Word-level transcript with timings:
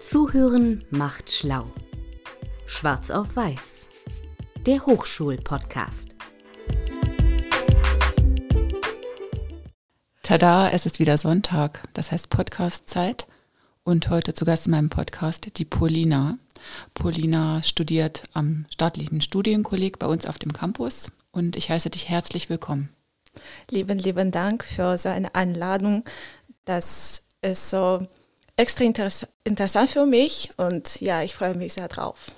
Zuhören 0.00 0.82
macht 0.88 1.30
schlau. 1.30 1.70
Schwarz 2.64 3.10
auf 3.10 3.36
Weiß. 3.36 3.84
Der 4.64 4.86
Hochschul-Podcast. 4.86 6.14
Tada, 10.22 10.70
es 10.70 10.86
ist 10.86 11.00
wieder 11.00 11.18
Sonntag, 11.18 11.82
das 11.92 12.12
heißt 12.12 12.30
Podcast-Zeit. 12.30 13.26
Und 13.84 14.08
heute 14.08 14.32
zu 14.32 14.46
Gast 14.46 14.66
in 14.66 14.72
meinem 14.72 14.88
Podcast 14.88 15.58
die 15.58 15.66
Polina. 15.66 16.38
Polina 16.94 17.62
studiert 17.62 18.22
am 18.32 18.64
staatlichen 18.70 19.20
Studienkolleg 19.20 19.98
bei 19.98 20.06
uns 20.06 20.24
auf 20.24 20.38
dem 20.38 20.54
Campus 20.54 21.12
und 21.30 21.56
ich 21.56 21.68
heiße 21.68 21.90
dich 21.90 22.08
herzlich 22.08 22.48
willkommen. 22.48 22.88
Lieben, 23.68 23.98
lieben 23.98 24.30
Dank 24.30 24.64
für 24.64 24.96
so 24.96 25.10
eine 25.10 25.34
Einladung. 25.34 26.04
Das 26.64 27.26
ist 27.42 27.68
so 27.68 28.06
extra 28.60 28.84
interess 28.84 29.26
interessant 29.44 29.90
für 29.90 30.06
mich 30.06 30.50
und 30.56 31.00
ja, 31.00 31.22
ich 31.22 31.34
freue 31.34 31.54
mich 31.54 31.72
sehr 31.72 31.88
drauf. 31.88 32.30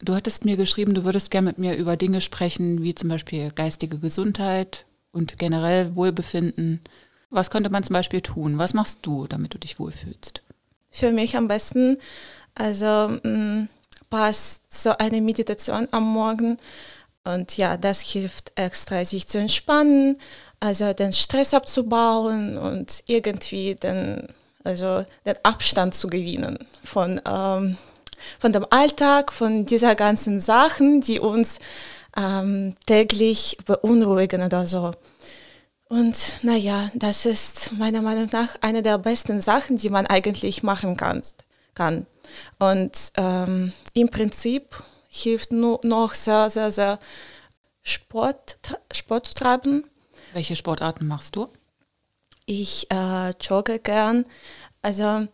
Du 0.00 0.14
hattest 0.14 0.44
mir 0.44 0.56
geschrieben, 0.56 0.94
du 0.94 1.04
würdest 1.04 1.30
gerne 1.30 1.48
mit 1.48 1.58
mir 1.58 1.76
über 1.76 1.96
Dinge 1.96 2.20
sprechen, 2.20 2.82
wie 2.82 2.94
zum 2.94 3.08
Beispiel 3.08 3.50
geistige 3.50 3.98
Gesundheit 3.98 4.84
und 5.12 5.38
generell 5.38 5.94
Wohlbefinden. 5.96 6.80
Was 7.30 7.50
könnte 7.50 7.70
man 7.70 7.82
zum 7.82 7.94
Beispiel 7.94 8.20
tun? 8.20 8.58
Was 8.58 8.74
machst 8.74 9.00
du, 9.02 9.26
damit 9.26 9.54
du 9.54 9.58
dich 9.58 9.78
wohlfühlst? 9.78 10.42
Für 10.90 11.10
mich 11.10 11.36
am 11.36 11.48
besten, 11.48 11.98
also 12.54 13.18
mh, 13.22 13.28
mm, 13.28 13.68
passt 14.10 14.62
so 14.72 14.96
eine 14.98 15.20
Meditation 15.20 15.88
am 15.90 16.04
Morgen 16.12 16.58
und 17.24 17.56
ja, 17.56 17.76
das 17.76 18.02
hilft 18.02 18.52
extra, 18.54 19.04
sich 19.04 19.26
zu 19.26 19.38
entspannen, 19.38 20.18
also 20.60 20.92
den 20.92 21.12
Stress 21.12 21.54
abzubauen 21.54 22.58
und 22.58 23.02
irgendwie 23.06 23.74
den, 23.74 24.28
also 24.64 25.04
den 25.24 25.36
Abstand 25.42 25.94
zu 25.94 26.08
gewinnen 26.08 26.58
von, 26.82 27.20
ähm, 27.26 27.76
von 28.38 28.52
dem 28.52 28.66
Alltag, 28.70 29.32
von 29.32 29.66
dieser 29.66 29.94
ganzen 29.94 30.40
Sachen, 30.40 31.02
die 31.02 31.20
uns 31.20 31.58
ähm, 32.16 32.74
täglich 32.86 33.58
beunruhigen 33.64 34.42
oder 34.42 34.66
so. 34.66 34.92
Und 35.88 36.42
naja, 36.42 36.90
das 36.94 37.26
ist 37.26 37.72
meiner 37.72 38.02
Meinung 38.02 38.28
nach 38.32 38.56
eine 38.62 38.82
der 38.82 38.98
besten 38.98 39.40
Sachen, 39.40 39.76
die 39.76 39.90
man 39.90 40.06
eigentlich 40.06 40.62
machen 40.62 40.96
kann. 40.96 41.22
kann. 41.74 42.06
Und 42.58 43.12
ähm, 43.16 43.72
im 43.92 44.08
Prinzip 44.08 44.82
hilft 45.08 45.52
nur 45.52 45.80
noch 45.84 46.14
sehr, 46.14 46.50
sehr, 46.50 46.72
sehr 46.72 46.98
Sport, 47.82 48.58
Sport 48.92 49.26
zu 49.26 49.34
treiben. 49.34 49.84
Welche 50.32 50.56
Sportarten 50.56 51.06
machst 51.06 51.36
du? 51.36 51.48
Ich 52.46 52.90
äh, 52.90 53.30
jogge 53.40 53.78
gern. 53.78 54.26
Also 54.82 55.26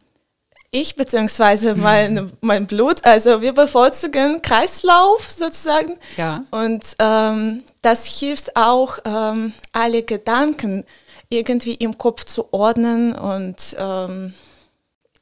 ich 0.70 0.94
beziehungsweise 0.96 1.74
mein, 1.76 2.32
mein 2.40 2.66
Blut, 2.66 3.04
also 3.04 3.40
wir 3.40 3.52
bevorzugen 3.52 4.42
Kreislauf 4.42 5.30
sozusagen. 5.30 5.96
Ja. 6.16 6.44
Und 6.50 6.84
ähm, 6.98 7.62
das 7.82 8.06
hilft 8.06 8.56
auch, 8.56 8.98
ähm, 9.04 9.52
alle 9.72 10.02
Gedanken 10.02 10.84
irgendwie 11.28 11.74
im 11.74 11.96
Kopf 11.96 12.24
zu 12.24 12.52
ordnen 12.52 13.14
und 13.14 13.76
ähm, 13.78 14.34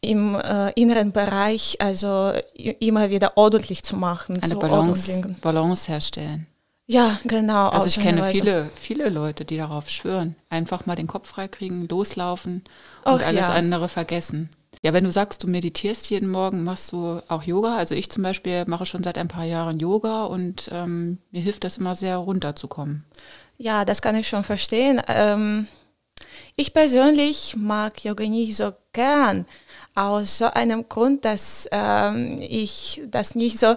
im 0.00 0.36
äh, 0.36 0.70
inneren 0.72 1.12
Bereich 1.12 1.76
also 1.80 2.32
immer 2.54 3.10
wieder 3.10 3.36
ordentlich 3.36 3.82
zu 3.82 3.96
machen. 3.96 4.40
Eine 4.42 4.56
Balance, 4.56 5.36
Balance 5.40 5.90
herstellen. 5.90 6.46
Ja, 6.90 7.18
genau. 7.24 7.68
Also 7.68 7.86
ich 7.86 8.00
kenne 8.00 8.24
viele, 8.24 8.70
viele 8.74 9.10
Leute, 9.10 9.44
die 9.44 9.58
darauf 9.58 9.90
schwören. 9.90 10.34
Einfach 10.48 10.86
mal 10.86 10.96
den 10.96 11.06
Kopf 11.06 11.28
freikriegen, 11.28 11.86
loslaufen 11.86 12.64
und 13.04 13.12
Och, 13.12 13.26
alles 13.26 13.46
ja. 13.46 13.52
andere 13.52 13.88
vergessen. 13.90 14.48
Ja, 14.82 14.94
wenn 14.94 15.04
du 15.04 15.12
sagst, 15.12 15.42
du 15.42 15.48
meditierst 15.48 16.08
jeden 16.08 16.30
Morgen, 16.30 16.64
machst 16.64 16.92
du 16.92 17.20
auch 17.28 17.42
Yoga. 17.42 17.76
Also 17.76 17.94
ich 17.94 18.10
zum 18.10 18.22
Beispiel 18.22 18.64
mache 18.66 18.86
schon 18.86 19.02
seit 19.02 19.18
ein 19.18 19.28
paar 19.28 19.44
Jahren 19.44 19.78
Yoga 19.78 20.24
und 20.24 20.70
ähm, 20.72 21.18
mir 21.30 21.42
hilft 21.42 21.64
das 21.64 21.76
immer 21.76 21.94
sehr 21.94 22.16
runterzukommen. 22.16 23.04
Ja, 23.58 23.84
das 23.84 24.00
kann 24.00 24.16
ich 24.16 24.26
schon 24.26 24.44
verstehen. 24.44 25.02
Ähm, 25.08 25.68
ich 26.56 26.72
persönlich 26.72 27.54
mag 27.58 28.02
Yoga 28.02 28.24
nicht 28.24 28.56
so 28.56 28.72
gern 28.94 29.44
aus 29.94 30.38
so 30.38 30.46
einem 30.46 30.88
Grund, 30.88 31.26
dass 31.26 31.68
ähm, 31.70 32.38
ich 32.40 33.02
das 33.10 33.34
nicht 33.34 33.60
so 33.60 33.76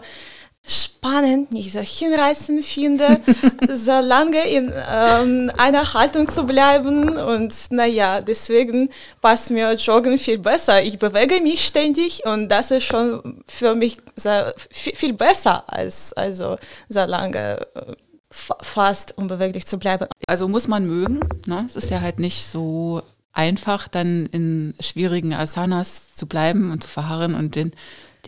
spannend, 0.67 1.51
nicht 1.51 1.71
so 1.71 1.79
hinreißend 1.79 2.63
finde, 2.63 3.19
so 3.69 3.99
lange 3.99 4.47
in 4.47 4.71
ähm, 4.89 5.51
einer 5.57 5.93
Haltung 5.93 6.29
zu 6.29 6.43
bleiben. 6.45 7.17
Und 7.17 7.53
naja, 7.71 8.21
deswegen 8.21 8.89
passt 9.19 9.49
mir 9.49 9.73
Joggen 9.73 10.17
viel 10.17 10.37
besser. 10.37 10.83
Ich 10.83 10.99
bewege 10.99 11.41
mich 11.41 11.65
ständig 11.65 12.25
und 12.25 12.49
das 12.49 12.71
ist 12.71 12.83
schon 12.83 13.43
für 13.47 13.75
mich 13.75 13.97
sehr, 14.15 14.53
viel, 14.69 15.13
besser 15.13 15.63
als 15.67 16.13
also 16.13 16.57
so 16.89 17.03
lange 17.05 17.65
fast 18.29 19.17
unbeweglich 19.17 19.65
zu 19.65 19.77
bleiben. 19.77 20.05
Also 20.27 20.47
muss 20.47 20.67
man 20.67 20.85
mögen. 20.87 21.19
Ne? 21.47 21.65
Es 21.65 21.75
ist 21.75 21.89
ja 21.89 22.01
halt 22.01 22.19
nicht 22.19 22.45
so 22.45 23.01
einfach, 23.33 23.87
dann 23.87 24.27
in 24.27 24.75
schwierigen 24.79 25.33
Asanas 25.33 26.13
zu 26.13 26.27
bleiben 26.27 26.71
und 26.71 26.83
zu 26.83 26.89
verharren 26.89 27.35
und 27.35 27.55
den, 27.55 27.71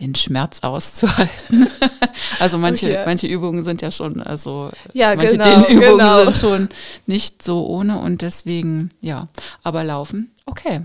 den 0.00 0.14
Schmerz 0.14 0.60
auszuhalten. 0.62 1.68
also 2.40 2.58
manche, 2.58 2.86
okay. 2.86 3.02
manche 3.06 3.26
Übungen 3.26 3.64
sind 3.64 3.82
ja 3.82 3.90
schon, 3.90 4.22
also 4.22 4.70
ja, 4.92 5.14
manche 5.14 5.36
genau, 5.36 5.66
Übungen 5.66 5.98
genau. 5.98 6.24
sind 6.24 6.36
schon 6.40 6.68
nicht 7.06 7.42
so 7.42 7.66
ohne 7.66 7.98
und 7.98 8.22
deswegen, 8.22 8.90
ja, 9.00 9.28
aber 9.62 9.84
laufen, 9.84 10.34
okay. 10.46 10.82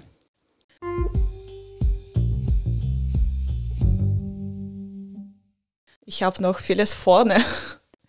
Ich 6.05 6.23
habe 6.23 6.41
noch 6.41 6.59
vieles 6.59 6.93
vorne. 6.93 7.35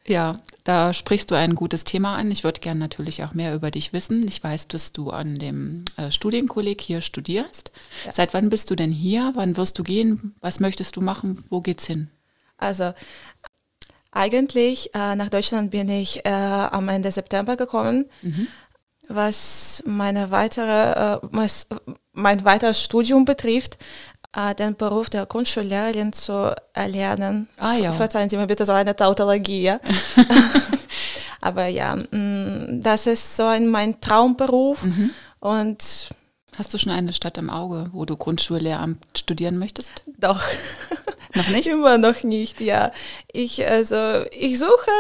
Ja, 0.07 0.35
da 0.65 0.93
sprichst 0.93 1.31
du 1.31 1.35
ein 1.35 1.55
gutes 1.55 1.85
Thema 1.85 2.17
an. 2.17 2.31
Ich 2.31 2.45
würde 2.45 2.61
gerne 2.61 2.81
natürlich 2.81 3.25
auch 3.25 3.35
mehr 3.35 3.55
über 3.55 3.71
dich 3.71 3.93
wissen. 3.93 4.27
Ich 4.27 4.43
weiß, 4.43 4.69
dass 4.69 4.93
du 4.93 5.11
an 5.11 5.37
dem 5.37 5.85
äh, 5.97 6.11
Studienkolleg 6.11 6.81
hier 6.81 7.01
studierst. 7.01 7.71
Ja. 8.05 8.13
Seit 8.13 8.35
wann 8.35 8.51
bist 8.51 8.71
du 8.71 8.77
denn 8.77 8.93
hier? 8.93 9.33
Wann 9.35 9.57
wirst 9.57 9.79
du 9.79 9.83
gehen? 9.83 10.35
Was 10.41 10.61
möchtest 10.61 10.97
du 10.97 11.01
machen? 11.01 11.45
Wo 11.49 11.61
geht's 11.61 11.87
hin? 11.87 12.11
Also 12.59 12.93
eigentlich 14.13 14.95
äh, 14.95 15.15
nach 15.15 15.29
Deutschland 15.29 15.71
bin 15.71 15.89
ich 15.89 16.25
äh, 16.25 16.31
am 16.31 16.89
Ende 16.89 17.11
September 17.13 17.57
gekommen. 17.57 18.07
Mhm. 18.23 18.49
Was 19.09 19.83
meine 19.87 20.31
weitere, 20.31 21.17
äh, 21.17 21.19
was 21.23 21.67
mein 22.13 22.45
weiteres 22.45 22.83
Studium 22.83 23.25
betrifft, 23.25 23.79
den 24.59 24.77
Beruf 24.77 25.11
der 25.11 25.27
Grundschullehrerin 25.27 26.13
zu 26.13 26.55
erlernen. 26.73 27.49
Ah, 27.57 27.75
ja. 27.75 27.93
Verzeihen 27.93 28.31
Sie 28.31 28.37
mir 28.37 28.47
bitte 28.47 28.65
so 28.65 28.73
eine 28.73 28.95
Tautologie. 28.95 29.73
Aber 31.41 31.67
ja, 31.67 31.97
mm, 31.97 32.81
das 32.81 33.07
ist 33.07 33.37
so 33.37 33.45
ein, 33.45 33.67
mein 33.67 34.01
Traumberuf. 34.01 34.85
Mhm. 34.85 35.11
Und 35.41 36.11
Hast 36.57 36.75
du 36.75 36.79
schon 36.79 36.93
eine 36.93 37.13
Stadt 37.13 37.39
im 37.39 37.49
Auge, 37.49 37.87
wo 37.93 38.05
du 38.05 38.17
Grundschullehramt 38.17 38.99
studieren 39.17 39.59
möchtest? 39.59 40.03
Doch. 40.19 40.45
Noch 41.35 41.49
nicht? 41.49 41.69
Immer 41.69 41.97
noch 41.97 42.25
nicht, 42.25 42.61
ja. 42.61 42.91
Ich, 43.33 43.65
also, 43.65 44.25
ich 44.33 44.59
suche 44.59 44.91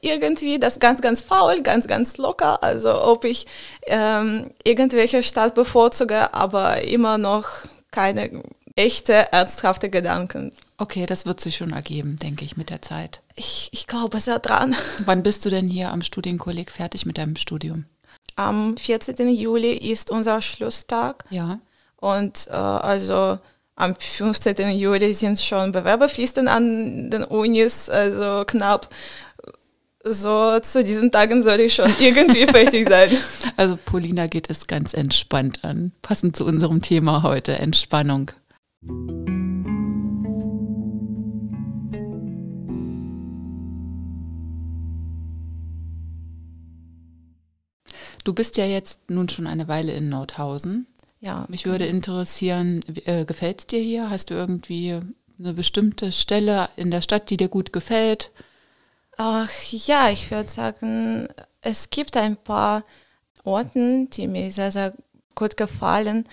irgendwie 0.00 0.58
das 0.58 0.80
ganz, 0.80 1.00
ganz 1.00 1.20
faul, 1.20 1.62
ganz, 1.62 1.86
ganz 1.86 2.16
locker. 2.16 2.60
Also 2.62 3.00
ob 3.02 3.24
ich 3.24 3.46
ähm, 3.86 4.50
irgendwelche 4.64 5.22
Stadt 5.22 5.54
bevorzuge, 5.54 6.34
aber 6.34 6.82
immer 6.82 7.18
noch 7.18 7.46
keine 7.92 8.42
echte, 8.76 9.32
ernsthafte 9.32 9.90
Gedanken. 9.90 10.52
Okay, 10.78 11.06
das 11.06 11.26
wird 11.26 11.40
sich 11.40 11.56
schon 11.56 11.72
ergeben, 11.72 12.18
denke 12.18 12.44
ich, 12.44 12.56
mit 12.56 12.70
der 12.70 12.82
Zeit. 12.82 13.22
Ich, 13.34 13.70
ich 13.72 13.86
glaube 13.86 14.20
sehr 14.20 14.38
dran. 14.38 14.76
Wann 15.04 15.22
bist 15.22 15.44
du 15.44 15.50
denn 15.50 15.66
hier 15.66 15.90
am 15.90 16.02
Studienkolleg 16.02 16.70
fertig 16.70 17.06
mit 17.06 17.18
deinem 17.18 17.36
Studium? 17.36 17.86
Am 18.36 18.76
14. 18.76 19.28
Juli 19.30 19.72
ist 19.72 20.10
unser 20.10 20.42
Schlusstag. 20.42 21.24
Ja. 21.30 21.58
Und 21.96 22.48
äh, 22.48 22.52
also 22.52 23.38
am 23.74 23.94
15. 23.96 24.70
Juli 24.70 25.14
sind 25.14 25.40
schon 25.40 25.72
Bewerberpflichten 25.72 26.46
an 26.46 27.10
den 27.10 27.24
Unis, 27.24 27.88
also 27.88 28.44
knapp. 28.46 28.88
So 30.04 30.60
zu 30.60 30.84
diesen 30.84 31.10
Tagen 31.10 31.42
soll 31.42 31.60
ich 31.60 31.74
schon 31.74 31.92
irgendwie 31.98 32.46
fertig 32.46 32.88
sein. 32.88 33.10
Also 33.56 33.76
Polina 33.76 34.26
geht 34.26 34.50
es 34.50 34.66
ganz 34.66 34.92
entspannt 34.92 35.64
an, 35.64 35.92
passend 36.02 36.36
zu 36.36 36.44
unserem 36.44 36.80
Thema 36.82 37.22
heute, 37.22 37.58
Entspannung. 37.58 38.30
Du 48.26 48.34
bist 48.34 48.56
ja 48.56 48.66
jetzt 48.66 49.08
nun 49.08 49.28
schon 49.28 49.46
eine 49.46 49.68
Weile 49.68 49.92
in 49.92 50.08
Nordhausen. 50.08 50.88
Ja. 51.20 51.46
Mich 51.48 51.64
würde 51.64 51.86
interessieren, 51.86 52.80
äh, 53.04 53.24
gefällt 53.24 53.60
es 53.60 53.66
dir 53.68 53.78
hier? 53.78 54.10
Hast 54.10 54.30
du 54.30 54.34
irgendwie 54.34 54.98
eine 55.38 55.54
bestimmte 55.54 56.10
Stelle 56.10 56.68
in 56.74 56.90
der 56.90 57.02
Stadt, 57.02 57.30
die 57.30 57.36
dir 57.36 57.48
gut 57.48 57.72
gefällt? 57.72 58.32
Ach 59.16 59.48
ja, 59.70 60.10
ich 60.10 60.28
würde 60.32 60.50
sagen, 60.50 61.28
es 61.60 61.90
gibt 61.90 62.16
ein 62.16 62.36
paar 62.36 62.82
Orte, 63.44 64.08
die 64.12 64.26
mir 64.26 64.50
sehr, 64.50 64.72
sehr 64.72 64.92
gut 65.36 65.56
gefallen. 65.56 66.24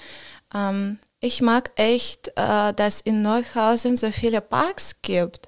Ähm, 0.52 0.98
ich 1.24 1.42
mag 1.42 1.72
echt, 1.78 2.34
äh, 2.36 2.74
dass 2.74 3.00
in 3.00 3.22
Nordhausen 3.22 3.96
so 3.96 4.12
viele 4.12 4.42
Parks 4.42 4.98
gibt. 5.02 5.48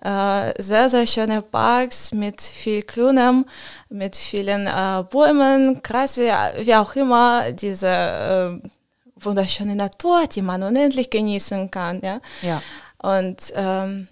Äh, 0.00 0.62
sehr, 0.62 0.88
sehr 0.88 1.04
schöne 1.08 1.42
Parks 1.42 2.12
mit 2.12 2.40
viel 2.40 2.82
Grünem, 2.82 3.44
mit 3.88 4.14
vielen 4.14 4.68
äh, 4.68 5.02
Bäumen, 5.10 5.82
Kreis, 5.82 6.16
wie, 6.16 6.30
wie, 6.64 6.74
auch 6.76 6.94
immer, 6.94 7.50
diese 7.50 7.88
äh, 7.88 8.68
wunderschöne 9.16 9.74
Natur, 9.74 10.28
die 10.28 10.42
man 10.42 10.62
unendlich 10.62 11.10
genießen 11.10 11.72
kann. 11.72 12.00
Ja? 12.02 12.20
ja. 12.42 12.62
Und 12.98 13.52
ähm, 13.56 14.06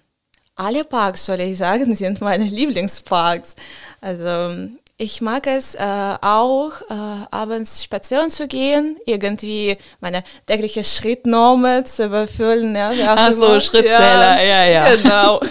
alle 0.55 0.83
Parks, 0.83 1.25
soll 1.25 1.39
ich 1.39 1.57
sagen, 1.57 1.95
sind 1.95 2.19
meine 2.19 2.43
Lieblingsparks. 2.43 3.55
Also 4.01 4.67
ich 4.97 5.19
mag 5.19 5.45
es 5.47 5.75
äh, 5.75 6.15
auch, 6.21 6.71
äh, 6.89 7.25
abends 7.31 7.83
spazieren 7.83 8.29
zu 8.29 8.47
gehen, 8.47 8.97
irgendwie 9.05 9.77
meine 9.99 10.23
tägliche 10.45 10.83
Schrittnorme 10.83 11.83
zu 11.83 12.05
überfüllen. 12.05 12.75
Ja, 12.75 12.91
Ach 13.17 13.31
so, 13.33 13.59
Schrittzähler, 13.59 14.41
ja, 14.41 14.65
ja. 14.65 14.65
ja. 14.65 14.95
Genau. 14.95 15.41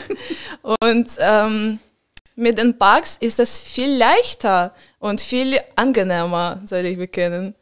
Und 0.80 1.10
ähm, 1.18 1.78
mit 2.36 2.56
den 2.58 2.78
Parks 2.78 3.16
ist 3.20 3.38
es 3.38 3.58
viel 3.58 3.94
leichter 3.96 4.74
und 4.98 5.20
viel 5.20 5.60
angenehmer, 5.76 6.60
soll 6.64 6.86
ich 6.86 6.96
bekennen. 6.96 7.54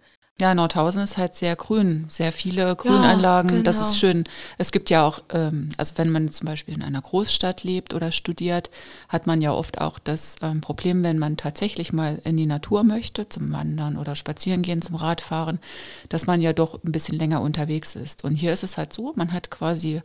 Ja, 0.43 0.57
Nordhausen 0.57 1.05
ist 1.05 1.19
halt 1.19 1.37
sehr 1.37 1.55
grün, 1.55 2.07
sehr 2.09 2.33
viele 2.33 2.75
Grünanlagen. 2.75 3.49
Ja, 3.49 3.57
genau. 3.59 3.63
Das 3.63 3.81
ist 3.81 3.97
schön. 3.97 4.25
Es 4.59 4.73
gibt 4.73 4.91
ja 4.91 5.07
auch, 5.07 5.21
ähm, 5.31 5.71
also 5.77 5.93
wenn 5.99 6.11
man 6.11 6.33
zum 6.33 6.47
Beispiel 6.47 6.75
in 6.75 6.83
einer 6.83 7.01
Großstadt 7.01 7.63
lebt 7.63 7.95
oder 7.95 8.11
studiert, 8.11 8.69
hat 9.09 9.29
man 9.29 9.41
ja 9.41 9.53
oft 9.53 9.81
auch 9.81 10.01
das 10.01 10.35
ähm, 10.43 10.61
Problem, 10.61 11.05
wenn 11.05 11.21
man 11.21 11.37
tatsächlich 11.37 11.93
mal 11.93 12.21
in 12.25 12.37
die 12.37 12.47
Natur 12.47 12.83
möchte, 12.83 13.29
zum 13.29 13.53
Wandern 13.53 13.97
oder 13.97 14.17
Spazieren 14.17 14.63
gehen, 14.63 14.83
zum 14.83 14.97
Radfahren, 14.97 15.61
dass 16.09 16.27
man 16.27 16.41
ja 16.41 16.53
doch 16.53 16.83
ein 16.83 16.91
bisschen 16.91 17.21
länger 17.21 17.41
unterwegs 17.41 17.95
ist. 17.95 18.25
Und 18.25 18.35
hier 18.35 18.53
ist 18.53 18.65
es 18.65 18.77
halt 18.77 18.93
so, 18.93 19.13
man 19.15 19.33
hat 19.33 19.53
quasi 19.53 20.03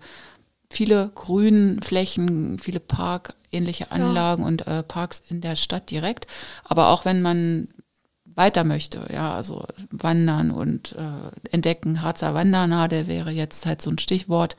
viele 0.70 1.10
Grünflächen, 1.16 2.60
viele 2.60 2.80
parkähnliche 2.80 3.92
Anlagen 3.92 4.44
ja. 4.44 4.48
und 4.48 4.68
äh, 4.68 4.84
Parks 4.84 5.24
in 5.30 5.42
der 5.42 5.56
Stadt 5.56 5.90
direkt. 5.90 6.28
Aber 6.64 6.90
auch 6.90 7.06
wenn 7.06 7.24
man 7.24 7.70
weiter 8.38 8.64
möchte, 8.64 9.08
ja, 9.12 9.34
also 9.34 9.66
wandern 9.90 10.52
und 10.52 10.94
äh, 10.94 11.52
entdecken, 11.52 12.04
Harzer 12.04 12.34
Wandernadel 12.34 13.08
wäre 13.08 13.32
jetzt 13.32 13.66
halt 13.66 13.82
so 13.82 13.90
ein 13.90 13.98
Stichwort, 13.98 14.56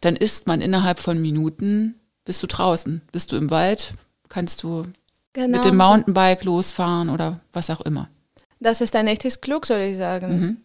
dann 0.00 0.16
ist 0.16 0.46
man 0.46 0.60
innerhalb 0.60 0.98
von 0.98 1.22
Minuten, 1.22 1.94
bist 2.24 2.42
du 2.42 2.46
draußen, 2.46 3.02
bist 3.12 3.32
du 3.32 3.36
im 3.36 3.50
Wald, 3.50 3.94
kannst 4.28 4.64
du 4.64 4.84
genau. 5.32 5.56
mit 5.56 5.64
dem 5.64 5.76
Mountainbike 5.76 6.44
losfahren 6.44 7.08
oder 7.08 7.40
was 7.52 7.70
auch 7.70 7.80
immer. 7.82 8.08
Das 8.58 8.80
ist 8.80 8.96
ein 8.96 9.06
echtes 9.06 9.40
Glück, 9.40 9.66
soll 9.66 9.80
ich 9.80 9.96
sagen. 9.96 10.40
Mhm. 10.40 10.56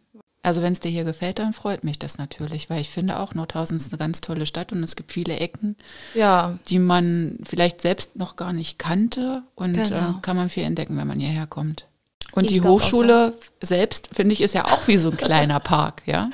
Also 0.42 0.62
wenn 0.62 0.74
es 0.74 0.80
dir 0.80 0.90
hier 0.90 1.04
gefällt, 1.04 1.38
dann 1.38 1.54
freut 1.54 1.84
mich 1.84 2.00
das 2.00 2.18
natürlich, 2.18 2.69
weil 2.69 2.80
ich 2.80 2.90
finde 2.90 3.19
auch 3.19 3.36
Nordhausen 3.36 3.78
ist 3.78 3.92
eine 3.92 4.00
ganz 4.00 4.22
tolle 4.22 4.46
Stadt 4.46 4.72
und 4.72 4.81
es 4.84 4.96
gibt 4.96 5.12
viele 5.12 5.36
Ecken, 5.38 5.75
ja. 6.16 6.57
die 6.69 6.80
man 6.80 7.38
vielleicht 7.44 7.81
selbst 7.81 8.16
noch 8.16 8.38
gar 8.38 8.54
nicht 8.54 8.80
kannte 8.80 9.44
und 9.56 9.74
genau. 9.74 10.12
äh, 10.12 10.13
kann 10.22 10.38
man 10.38 10.48
viel 10.50 10.63
entdecken, 10.63 10.98
wenn 10.98 11.07
man 11.07 11.19
hierher 11.19 11.46
kommt. 11.46 11.88
Und 12.33 12.45
ich 12.45 12.51
die 12.51 12.61
Hochschule 12.61 13.33
so. 13.39 13.67
selbst, 13.67 14.09
finde 14.13 14.33
ich, 14.33 14.41
ist 14.41 14.53
ja 14.53 14.65
auch 14.65 14.87
wie 14.87 14.97
so 14.97 15.09
ein 15.09 15.17
kleiner 15.17 15.59
Park, 15.59 16.03
ja? 16.05 16.29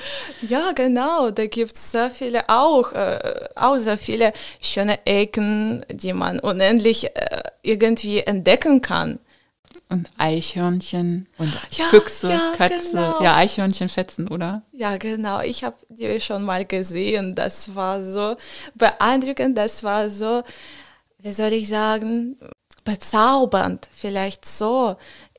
Ja, 0.46 0.72
genau. 0.72 1.30
Da 1.30 1.46
gibt 1.46 1.74
es 1.74 1.92
sehr 1.92 2.10
viele 2.10 2.48
auch, 2.48 2.92
äh, 2.92 3.18
auch 3.54 3.76
sehr 3.76 3.98
viele 3.98 4.32
schöne 4.60 5.06
Ecken, 5.06 5.84
die 5.90 6.12
man 6.12 6.38
unendlich 6.38 7.06
äh, 7.06 7.42
irgendwie 7.62 8.20
entdecken 8.20 8.82
kann. 8.82 9.18
Und 9.88 10.08
Eichhörnchen 10.18 11.28
und 11.38 11.52
ja, 11.70 11.84
Füchse, 11.84 12.30
ja, 12.30 12.52
Katze. 12.56 12.90
Genau. 12.90 13.22
Ja, 13.22 13.36
Eichhörnchen 13.36 13.88
schätzen, 13.88 14.26
oder? 14.26 14.62
Ja, 14.72 14.96
genau. 14.96 15.40
Ich 15.40 15.62
habe 15.62 15.76
die 15.88 16.20
schon 16.20 16.42
mal 16.42 16.64
gesehen. 16.64 17.36
Das 17.36 17.72
war 17.74 18.02
so 18.02 18.36
beeindruckend. 18.74 19.56
Das 19.56 19.84
war 19.84 20.10
so, 20.10 20.42
wie 21.20 21.30
soll 21.30 21.52
ich 21.52 21.68
sagen, 21.68 22.36
bezaubernd. 22.84 23.88
Vielleicht 23.92 24.44
so 24.44 24.96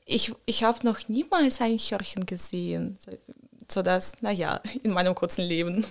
ich, 0.08 0.32
ich 0.46 0.64
habe 0.64 0.84
noch 0.84 1.08
niemals 1.08 1.60
ein 1.60 1.72
Eichhörnchen 1.72 2.24
gesehen, 2.26 2.96
so 3.70 3.82
dass, 3.82 4.12
naja, 4.20 4.60
in 4.82 4.90
meinem 4.92 5.14
kurzen 5.14 5.44
Leben. 5.44 5.84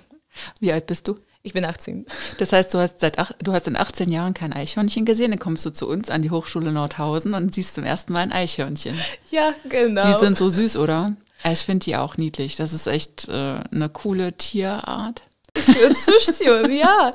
Wie 0.59 0.71
alt 0.71 0.87
bist 0.87 1.07
du? 1.07 1.19
Ich 1.43 1.53
bin 1.53 1.63
18. 1.63 2.05
Das 2.39 2.51
heißt, 2.51 2.73
du 2.73 2.79
hast, 2.79 2.99
seit, 2.99 3.17
du 3.41 3.53
hast 3.53 3.67
in 3.67 3.77
18 3.77 4.09
Jahren 4.11 4.33
kein 4.33 4.51
Eichhörnchen 4.51 5.05
gesehen, 5.05 5.31
dann 5.31 5.39
kommst 5.39 5.65
du 5.65 5.69
zu 5.69 5.87
uns 5.87 6.09
an 6.09 6.21
die 6.21 6.31
Hochschule 6.31 6.71
Nordhausen 6.71 7.33
und 7.35 7.55
siehst 7.55 7.75
zum 7.75 7.85
ersten 7.85 8.11
Mal 8.11 8.21
ein 8.21 8.31
Eichhörnchen. 8.33 8.99
Ja, 9.31 9.53
genau. 9.69 10.05
Die 10.11 10.19
sind 10.19 10.37
so 10.37 10.49
süß, 10.49 10.77
oder? 10.77 11.15
Ich 11.49 11.59
finde 11.59 11.85
die 11.85 11.95
auch 11.95 12.17
niedlich. 12.17 12.55
Das 12.55 12.73
ist 12.73 12.87
echt 12.87 13.29
äh, 13.29 13.31
eine 13.71 13.89
coole 13.89 14.33
Tierart. 14.33 15.21
Ich 15.53 15.79
würde 15.79 15.95
zustimmen, 15.95 16.75
ja. 16.75 17.11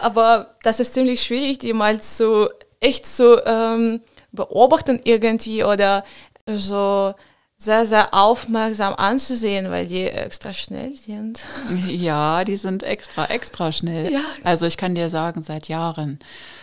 Aber 0.00 0.54
das 0.62 0.78
ist 0.80 0.94
ziemlich 0.94 1.22
schwierig, 1.22 1.58
die 1.58 1.72
mal 1.72 2.00
so 2.02 2.50
echt 2.78 3.06
so 3.06 3.42
ähm, 3.44 4.00
beobachten 4.32 5.00
irgendwie 5.04 5.64
oder 5.64 6.04
so 6.46 7.14
sehr, 7.56 7.86
sehr 7.86 8.12
aufmerksam 8.12 8.94
anzusehen, 8.94 9.70
weil 9.70 9.86
die 9.86 10.02
extra 10.02 10.52
schnell 10.52 10.94
sind. 10.96 11.44
Ja, 11.86 12.44
die 12.44 12.56
sind 12.56 12.82
extra, 12.82 13.26
extra 13.26 13.70
schnell. 13.70 14.12
Ja. 14.12 14.20
Also 14.42 14.66
ich 14.66 14.76
kann 14.76 14.94
dir 14.94 15.10
sagen, 15.10 15.42
seit 15.44 15.68
Jahren 15.68 16.18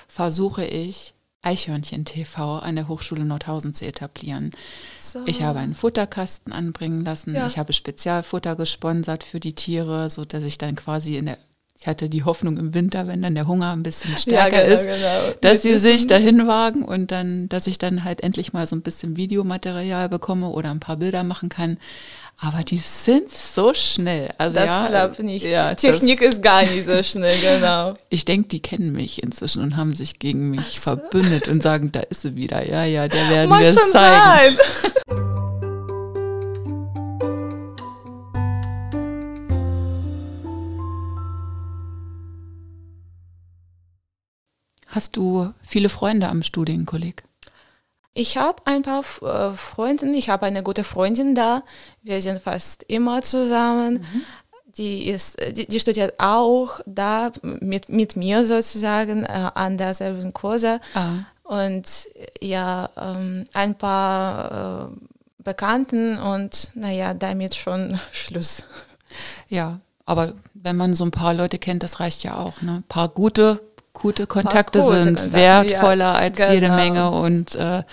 versuche 0.08 0.66
ich, 0.66 1.14
Eichhörnchen 1.42 2.04
TV 2.04 2.60
an 2.60 2.76
der 2.76 2.90
Hochschule 2.90 3.24
Nordhausen 3.24 3.74
zu 3.74 3.86
etablieren. 3.86 4.52
So. 5.00 5.22
Ich 5.26 5.42
habe 5.42 5.60
einen 5.60 5.74
Futterkasten 5.74 6.52
anbringen 6.52 7.06
lassen. 7.06 7.34
Ja. 7.34 7.48
Ich 7.48 7.58
habe 7.58 7.72
Spezialfutter 7.72 8.58
gesponsert 8.58 9.24
für 9.24 9.40
die 9.40 9.56
Tiere, 9.56 10.10
so 10.10 10.26
dass 10.26 10.44
ich 10.44 10.58
dann 10.58 10.76
quasi 10.76 11.16
in 11.16 11.28
der 11.28 11.38
ich 11.80 11.88
hatte 11.88 12.10
die 12.10 12.26
Hoffnung 12.26 12.58
im 12.58 12.74
Winter, 12.74 13.08
wenn 13.08 13.22
dann 13.22 13.36
der 13.36 13.48
Hunger 13.48 13.72
ein 13.72 13.84
bisschen 13.84 14.18
stärker 14.18 14.68
ja, 14.68 14.76
genau, 14.76 14.76
ist, 14.76 14.84
genau. 14.84 15.34
dass 15.40 15.62
sie 15.62 15.78
sich 15.78 16.08
dahin 16.08 16.46
wagen 16.46 16.84
und 16.84 17.12
dann, 17.12 17.48
dass 17.48 17.68
ich 17.68 17.78
dann 17.78 18.04
halt 18.04 18.22
endlich 18.22 18.52
mal 18.52 18.68
so 18.68 18.76
ein 18.76 18.82
bisschen 18.82 19.16
Videomaterial 19.16 20.10
bekomme 20.10 20.50
oder 20.50 20.72
ein 20.72 20.82
paar 20.82 20.98
Bilder 20.98 21.24
machen 21.24 21.48
kann. 21.48 21.78
Aber 22.42 22.64
die 22.64 22.78
sind 22.78 23.30
so 23.30 23.74
schnell. 23.74 24.30
Also 24.38 24.60
das 24.60 24.66
ja, 24.66 24.88
klappt 24.88 25.20
nicht. 25.20 25.46
Ja, 25.46 25.76
Technik 25.76 26.22
ist 26.22 26.42
gar 26.42 26.64
nicht 26.64 26.86
so 26.86 27.04
schnell, 27.04 27.38
genau. 27.42 27.96
Ich 28.10 28.24
denke, 28.24 28.48
die 28.48 28.62
kennen 28.62 28.94
mich 28.94 29.24
inzwischen 29.24 29.62
und 29.62 29.76
haben 29.76 29.94
sich 29.94 30.20
gegen 30.20 30.52
mich 30.52 30.76
so. 30.76 30.82
verbündet 30.82 31.50
und 31.50 31.62
sagen, 31.62 31.92
da 31.92 32.02
ist 32.02 32.22
sie 32.22 32.36
wieder. 32.36 32.66
Ja, 32.66 32.84
ja, 32.86 33.08
der 33.08 33.30
werden 33.30 33.50
wir 33.50 33.62
es 33.62 33.76
zeigen. 33.92 34.58
Sein. 35.08 35.29
Hast 44.90 45.16
du 45.16 45.54
viele 45.62 45.90
Freunde 45.90 46.30
am 46.30 46.44
Studienkolleg? 46.44 47.24
Ich 48.14 48.38
habe 48.38 48.62
ein 48.66 48.82
paar 48.82 49.04
äh, 49.22 49.56
Freunde, 49.56 50.08
ich 50.16 50.30
habe 50.30 50.46
eine 50.46 50.64
gute 50.64 50.84
Freundin 50.84 51.36
da. 51.36 51.64
Wir 52.02 52.22
sind 52.22 52.42
fast 52.42 52.84
immer 52.84 53.22
zusammen. 53.22 54.00
Mhm. 54.00 54.26
Die, 54.78 55.08
ist, 55.08 55.38
die, 55.56 55.68
die, 55.68 55.80
studiert 55.80 56.20
auch 56.20 56.80
da 56.86 57.32
mit, 57.42 57.90
mit 57.90 58.16
mir 58.16 58.44
sozusagen 58.44 59.24
äh, 59.24 59.52
an 59.54 59.78
derselben 59.78 60.34
Kurse. 60.34 60.80
Ah. 60.94 61.20
Und 61.44 61.86
ja, 62.40 62.90
ähm, 62.98 63.46
ein 63.54 63.78
paar 63.78 64.90
äh, 64.90 65.44
Bekannten 65.44 66.18
und 66.18 66.70
naja, 66.76 67.14
damit 67.14 67.56
schon 67.56 68.00
Schluss. 68.12 68.64
Ja, 69.48 69.80
aber 70.06 70.34
wenn 70.54 70.76
man 70.76 70.94
so 70.94 71.06
ein 71.06 71.12
paar 71.12 71.34
Leute 71.34 71.60
kennt, 71.60 71.84
das 71.84 72.00
reicht 72.00 72.24
ja 72.24 72.36
auch. 72.36 72.62
Ne? 72.62 72.78
Ein 72.78 72.84
paar 72.84 73.10
gute 73.10 73.62
gute 73.94 74.28
Kontakte 74.28 74.80
gute 74.80 75.04
sind 75.04 75.18
Kontakte, 75.18 75.34
wertvoller 75.34 76.14
ja, 76.14 76.14
als 76.14 76.38
genau. 76.38 76.52
jede 76.52 76.70
Menge 76.70 77.12
und 77.12 77.56
äh, 77.56 77.84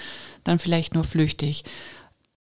dann 0.45 0.59
vielleicht 0.59 0.95
nur 0.95 1.05
flüchtig. 1.05 1.65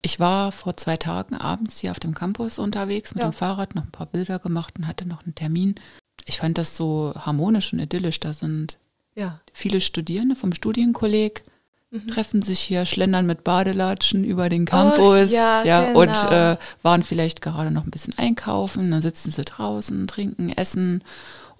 Ich 0.02 0.20
war 0.20 0.52
vor 0.52 0.76
zwei 0.76 0.96
Tagen 0.96 1.34
abends 1.34 1.80
hier 1.80 1.90
auf 1.90 1.98
dem 1.98 2.14
Campus 2.14 2.58
unterwegs 2.58 3.14
mit 3.14 3.24
ja. 3.24 3.30
dem 3.30 3.32
Fahrrad, 3.32 3.74
noch 3.74 3.84
ein 3.84 3.90
paar 3.90 4.06
Bilder 4.06 4.38
gemacht 4.38 4.74
und 4.78 4.86
hatte 4.86 5.06
noch 5.06 5.24
einen 5.24 5.34
Termin. 5.34 5.74
Ich 6.26 6.38
fand 6.38 6.58
das 6.58 6.76
so 6.76 7.12
harmonisch 7.16 7.72
und 7.72 7.80
idyllisch. 7.80 8.20
Da 8.20 8.32
sind 8.32 8.78
ja. 9.16 9.40
viele 9.52 9.80
Studierende 9.80 10.36
vom 10.36 10.54
Studienkolleg, 10.54 11.42
mhm. 11.90 12.06
treffen 12.06 12.42
sich 12.42 12.60
hier, 12.60 12.86
schlendern 12.86 13.26
mit 13.26 13.42
Badelatschen 13.42 14.22
über 14.24 14.48
den 14.48 14.64
Campus 14.64 15.30
oh, 15.30 15.34
ja, 15.34 15.64
ja, 15.64 15.86
genau. 15.86 16.00
und 16.00 16.30
äh, 16.30 16.56
waren 16.82 17.02
vielleicht 17.02 17.42
gerade 17.42 17.72
noch 17.72 17.84
ein 17.84 17.90
bisschen 17.90 18.16
einkaufen. 18.16 18.90
Dann 18.92 19.02
sitzen 19.02 19.32
sie 19.32 19.44
draußen, 19.44 20.06
trinken, 20.06 20.50
essen 20.50 21.02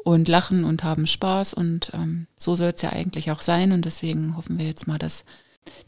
und 0.06 0.28
lachen 0.28 0.62
und 0.62 0.84
haben 0.84 1.08
Spaß 1.08 1.52
und 1.52 1.90
ähm, 1.92 2.28
so 2.36 2.54
soll 2.54 2.72
es 2.72 2.80
ja 2.80 2.90
eigentlich 2.90 3.32
auch 3.32 3.40
sein 3.40 3.72
und 3.72 3.84
deswegen 3.84 4.36
hoffen 4.36 4.56
wir 4.56 4.64
jetzt 4.64 4.86
mal, 4.86 4.98
dass 4.98 5.25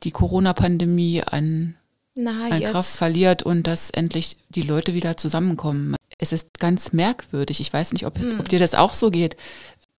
die 0.02 0.10
Corona-Pandemie 0.10 1.22
an, 1.22 1.76
Na, 2.16 2.48
an 2.50 2.60
Kraft 2.64 2.90
verliert 2.90 3.44
und 3.44 3.68
dass 3.68 3.90
endlich 3.90 4.36
die 4.48 4.62
Leute 4.62 4.92
wieder 4.92 5.16
zusammenkommen. 5.16 5.94
Es 6.18 6.32
ist 6.32 6.58
ganz 6.58 6.92
merkwürdig, 6.92 7.60
ich 7.60 7.72
weiß 7.72 7.92
nicht, 7.92 8.06
ob, 8.06 8.18
hm. 8.18 8.40
ob 8.40 8.48
dir 8.48 8.58
das 8.58 8.74
auch 8.74 8.92
so 8.92 9.12
geht. 9.12 9.36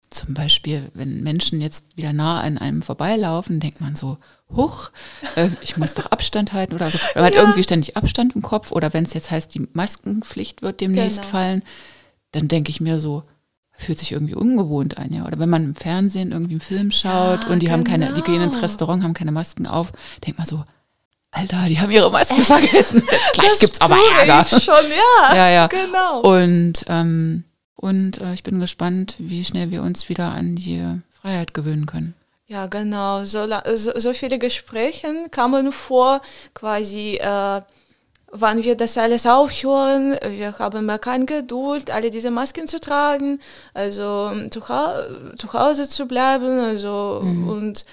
zum 0.10 0.34
Beispiel, 0.34 0.92
wenn 0.94 1.24
Menschen 1.24 1.62
jetzt 1.62 1.86
wieder 1.96 2.12
nah 2.12 2.42
an 2.42 2.58
einem 2.58 2.82
vorbeilaufen, 2.82 3.62
denkt 3.62 3.80
man 3.80 3.96
so, 3.96 4.18
huch, 4.54 4.92
äh, 5.38 5.48
ich 5.62 5.78
muss 5.78 5.94
doch 5.94 6.08
Abstand 6.08 6.52
halten 6.52 6.74
oder 6.74 6.92
so. 6.92 6.98
Man 7.16 7.24
hat 7.24 7.36
irgendwie 7.36 7.64
ständig 7.64 7.96
Abstand 7.96 8.36
im 8.36 8.42
Kopf 8.42 8.74
oder 8.74 8.92
wenn 8.92 9.06
es 9.06 9.14
jetzt 9.14 9.32
heißt, 9.32 9.56
die 9.56 9.66
Maskenpflicht 9.72 10.62
wird 10.62 10.82
demnächst 10.82 11.22
genau. 11.22 11.30
fallen, 11.30 11.64
dann 12.34 12.50
denke 12.50 12.70
ich 12.70 12.82
mir 12.82 12.98
so, 12.98 13.24
fühlt 13.80 14.00
sich 14.00 14.12
irgendwie 14.12 14.36
ungewohnt 14.36 14.98
an, 14.98 15.12
ja. 15.12 15.26
Oder 15.26 15.40
wenn 15.40 15.50
man 15.50 15.64
im 15.64 15.76
Fernsehen 15.76 16.32
irgendwie 16.32 16.54
einen 16.54 16.62
Film 16.62 16.92
schaut 16.92 17.44
ja, 17.44 17.50
und 17.50 17.60
die 17.60 17.68
genau. 17.68 17.78
haben 17.78 17.84
keine, 17.84 18.14
die 18.14 18.22
gehen 18.22 18.42
ins 18.42 18.56
genau. 18.56 18.66
Restaurant, 18.66 19.04
haben 19.04 19.14
keine 19.14 19.32
Masken 19.32 19.68
auf, 19.68 19.92
denkt 20.26 20.38
man 20.38 20.48
so, 20.48 20.64
Alter, 21.32 21.66
die 21.68 21.80
haben 21.80 21.92
ihre 21.92 22.12
Masken 22.12 22.44
vergessen. 22.44 23.04
Gleich 23.34 23.50
das 23.52 23.60
gibt's 23.60 23.82
aber 23.82 23.98
Ärger. 24.18 24.46
Ich 24.52 24.64
schon, 24.64 24.74
ja. 24.76 25.36
ja, 25.36 25.50
ja. 25.50 25.68
Genau. 25.68 26.22
Und 26.22 26.86
ähm, 26.88 27.44
und 27.76 28.20
äh, 28.20 28.34
ich 28.34 28.44
bin 28.44 28.60
gespannt, 28.60 29.16
wie 29.20 29.46
schnell 29.46 29.72
wir 29.72 29.84
uns 29.84 30.10
wieder 30.10 30.32
an 30.32 30.58
die 30.58 30.84
Freiheit 31.22 31.54
gewöhnen 31.54 31.86
können. 31.86 32.14
Ja, 32.46 32.66
genau. 32.66 33.24
So, 33.24 33.48
so, 33.76 33.92
so 33.96 34.14
viele 34.14 34.38
Gespräche 34.38 35.08
kamen 35.32 35.72
vor, 35.72 36.22
quasi, 36.54 37.16
äh, 37.22 37.62
wann 38.32 38.64
wir 38.64 38.76
das 38.76 38.98
alles 38.98 39.26
aufhören. 39.26 40.18
Wir 40.28 40.58
haben 40.60 40.86
mehr 40.86 41.00
keine 41.00 41.26
Geduld, 41.26 41.92
alle 41.92 42.10
diese 42.10 42.32
Masken 42.32 42.68
zu 42.68 42.80
tragen, 42.80 43.40
also 43.74 44.32
zu, 44.50 44.62
zu 45.38 45.54
Hause 45.54 45.88
zu 45.90 46.08
bleiben, 46.08 46.60
also 46.60 47.22
mhm. 47.24 47.50
und 47.50 47.86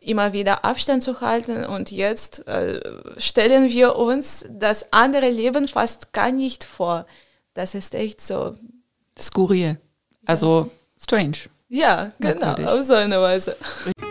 immer 0.00 0.32
wieder 0.32 0.64
Abstand 0.64 1.02
zu 1.02 1.20
halten. 1.20 1.64
Und 1.64 1.90
jetzt 1.90 2.46
äh, 2.48 2.80
stellen 3.18 3.70
wir 3.70 3.96
uns 3.96 4.44
das 4.48 4.92
andere 4.92 5.30
Leben 5.30 5.68
fast 5.68 6.12
gar 6.12 6.32
nicht 6.32 6.64
vor. 6.64 7.06
Das 7.54 7.74
ist 7.74 7.94
echt 7.94 8.20
so 8.20 8.54
skurril. 9.18 9.78
Also 10.24 10.70
strange. 11.00 11.38
Ja, 11.68 12.12
genau, 12.18 12.54
auf 12.54 12.82
so 12.82 12.94
eine 12.94 13.20
Weise. 13.20 13.56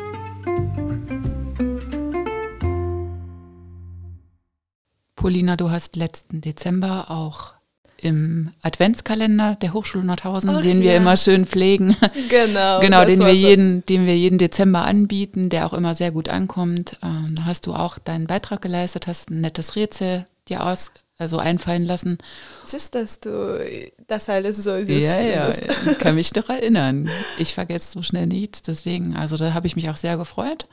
Polina, 5.18 5.58
du 5.58 5.72
hast 5.72 5.96
letzten 5.98 6.42
Dezember 6.42 7.10
auch 7.10 7.54
im 7.98 8.54
Adventskalender 8.62 9.58
der 9.60 9.74
Hochschule 9.74 10.06
Nordhausen, 10.06 10.52
Ach, 10.52 10.62
den 10.62 10.82
wir 10.82 10.92
ja. 10.92 10.98
immer 10.98 11.18
schön 11.18 11.46
pflegen. 11.46 11.98
Genau. 12.30 12.80
genau, 12.82 13.04
den 13.04 13.20
wir, 13.20 13.34
jeden, 13.34 13.86
den 13.88 14.06
wir 14.06 14.16
jeden 14.16 14.38
Dezember 14.38 14.86
anbieten, 14.86 15.50
der 15.50 15.66
auch 15.66 15.74
immer 15.74 15.96
sehr 15.96 16.12
gut 16.12 16.30
ankommt. 16.30 17.00
Ähm, 17.02 17.36
da 17.36 17.46
hast 17.46 17.66
du 17.66 17.74
auch 17.74 17.98
deinen 17.98 18.28
Beitrag 18.28 18.62
geleistet, 18.62 19.08
hast 19.08 19.32
ein 19.32 19.42
nettes 19.42 19.76
Rätsel 19.76 20.28
dir 20.48 20.64
aus, 20.64 20.92
also 21.18 21.40
einfallen 21.40 21.86
lassen. 21.86 22.20
Süß, 22.66 22.92
dass 22.92 23.20
du 23.20 23.60
das 24.08 24.30
alles 24.30 24.58
so 24.58 24.80
süß 24.80 24.90
Ja, 25.02 25.20
ja, 25.20 25.50
ich 25.50 25.98
kann 25.98 26.16
mich 26.16 26.30
doch 26.32 26.50
erinnern. 26.50 27.10
Ich 27.40 27.56
vergesse 27.56 27.92
so 27.92 28.04
schnell 28.04 28.28
nichts, 28.28 28.62
deswegen, 28.62 29.16
also 29.16 29.36
da 29.36 29.56
habe 29.56 29.66
ich 29.66 29.76
mich 29.76 29.90
auch 29.90 29.98
sehr 29.98 30.16
gefreut. 30.16 30.68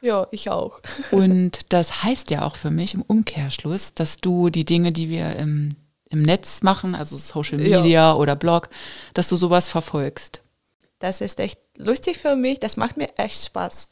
Ja, 0.00 0.26
ich 0.30 0.50
auch. 0.50 0.80
Und 1.10 1.58
das 1.70 2.04
heißt 2.04 2.30
ja 2.30 2.44
auch 2.44 2.56
für 2.56 2.70
mich 2.70 2.94
im 2.94 3.02
Umkehrschluss, 3.02 3.94
dass 3.94 4.18
du 4.18 4.50
die 4.50 4.64
Dinge, 4.64 4.92
die 4.92 5.08
wir 5.08 5.36
im, 5.36 5.70
im 6.08 6.22
Netz 6.22 6.62
machen, 6.62 6.94
also 6.94 7.16
Social 7.16 7.58
Media 7.58 7.82
ja. 7.82 8.14
oder 8.14 8.36
Blog, 8.36 8.68
dass 9.14 9.28
du 9.28 9.36
sowas 9.36 9.68
verfolgst. 9.68 10.40
Das 10.98 11.20
ist 11.20 11.38
echt 11.40 11.60
lustig 11.76 12.18
für 12.18 12.36
mich, 12.36 12.60
das 12.60 12.76
macht 12.76 12.96
mir 12.96 13.10
echt 13.16 13.44
Spaß 13.46 13.90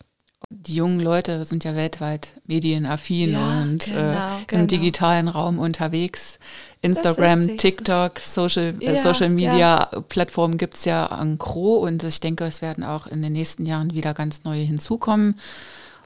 die 0.49 0.75
jungen 0.75 1.01
Leute 1.01 1.45
sind 1.45 1.65
ja 1.65 1.75
weltweit 1.75 2.33
medienaffin 2.47 3.33
ja, 3.33 3.63
und 3.63 3.85
genau, 3.85 4.01
äh, 4.01 4.39
im 4.39 4.47
genau. 4.47 4.67
digitalen 4.67 5.29
Raum 5.29 5.59
unterwegs. 5.59 6.39
Instagram, 6.83 7.57
TikTok, 7.57 8.21
Social, 8.21 8.77
äh, 8.81 8.85
ja, 8.85 8.93
äh, 8.93 9.03
Social 9.03 9.31
Media 9.31 9.91
ja. 9.93 10.01
Plattformen 10.09 10.57
gibt 10.57 10.75
es 10.75 10.85
ja 10.85 11.07
an 11.07 11.39
Gro 11.39 11.77
und 11.79 12.05
ich 12.05 12.21
denke, 12.21 12.45
es 12.45 12.63
werden 12.63 12.85
auch 12.85 13.07
in 13.07 13.23
den 13.23 13.33
nächsten 13.33 13.67
Jahren 13.67 13.93
wieder 13.95 14.15
ganz 14.15 14.45
neue 14.45 14.63
hinzukommen. 14.63 15.39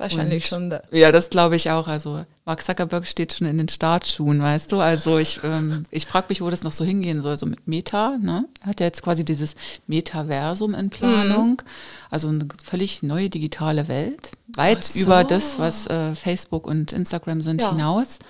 Wahrscheinlich 0.00 0.44
und, 0.44 0.48
schon 0.48 0.70
da. 0.70 0.82
Ja, 0.90 1.12
das 1.12 1.28
glaube 1.28 1.56
ich 1.56 1.70
auch. 1.70 1.86
Also 1.86 2.24
Mark 2.46 2.64
Zuckerberg 2.64 3.06
steht 3.06 3.34
schon 3.34 3.46
in 3.46 3.58
den 3.58 3.68
Startschuhen, 3.68 4.40
weißt 4.40 4.72
du. 4.72 4.80
Also 4.80 5.18
ich, 5.18 5.40
ähm, 5.44 5.82
ich 5.90 6.06
frage 6.06 6.26
mich, 6.30 6.40
wo 6.40 6.48
das 6.48 6.62
noch 6.62 6.72
so 6.72 6.86
hingehen 6.86 7.20
soll. 7.20 7.36
So 7.36 7.44
mit 7.44 7.68
Meta, 7.68 8.16
ne? 8.18 8.46
Er 8.62 8.68
hat 8.68 8.80
ja 8.80 8.86
jetzt 8.86 9.02
quasi 9.02 9.26
dieses 9.26 9.56
Metaversum 9.86 10.74
in 10.74 10.88
Planung. 10.88 11.50
Mhm. 11.50 11.68
Also 12.08 12.28
eine 12.28 12.48
völlig 12.64 13.02
neue 13.02 13.28
digitale 13.28 13.88
Welt. 13.88 14.32
Weit 14.48 14.82
so. 14.82 15.00
über 15.00 15.22
das, 15.22 15.58
was 15.58 15.86
äh, 15.88 16.14
Facebook 16.14 16.66
und 16.66 16.92
Instagram 16.92 17.42
sind, 17.42 17.60
ja. 17.60 17.70
hinaus 17.70 18.20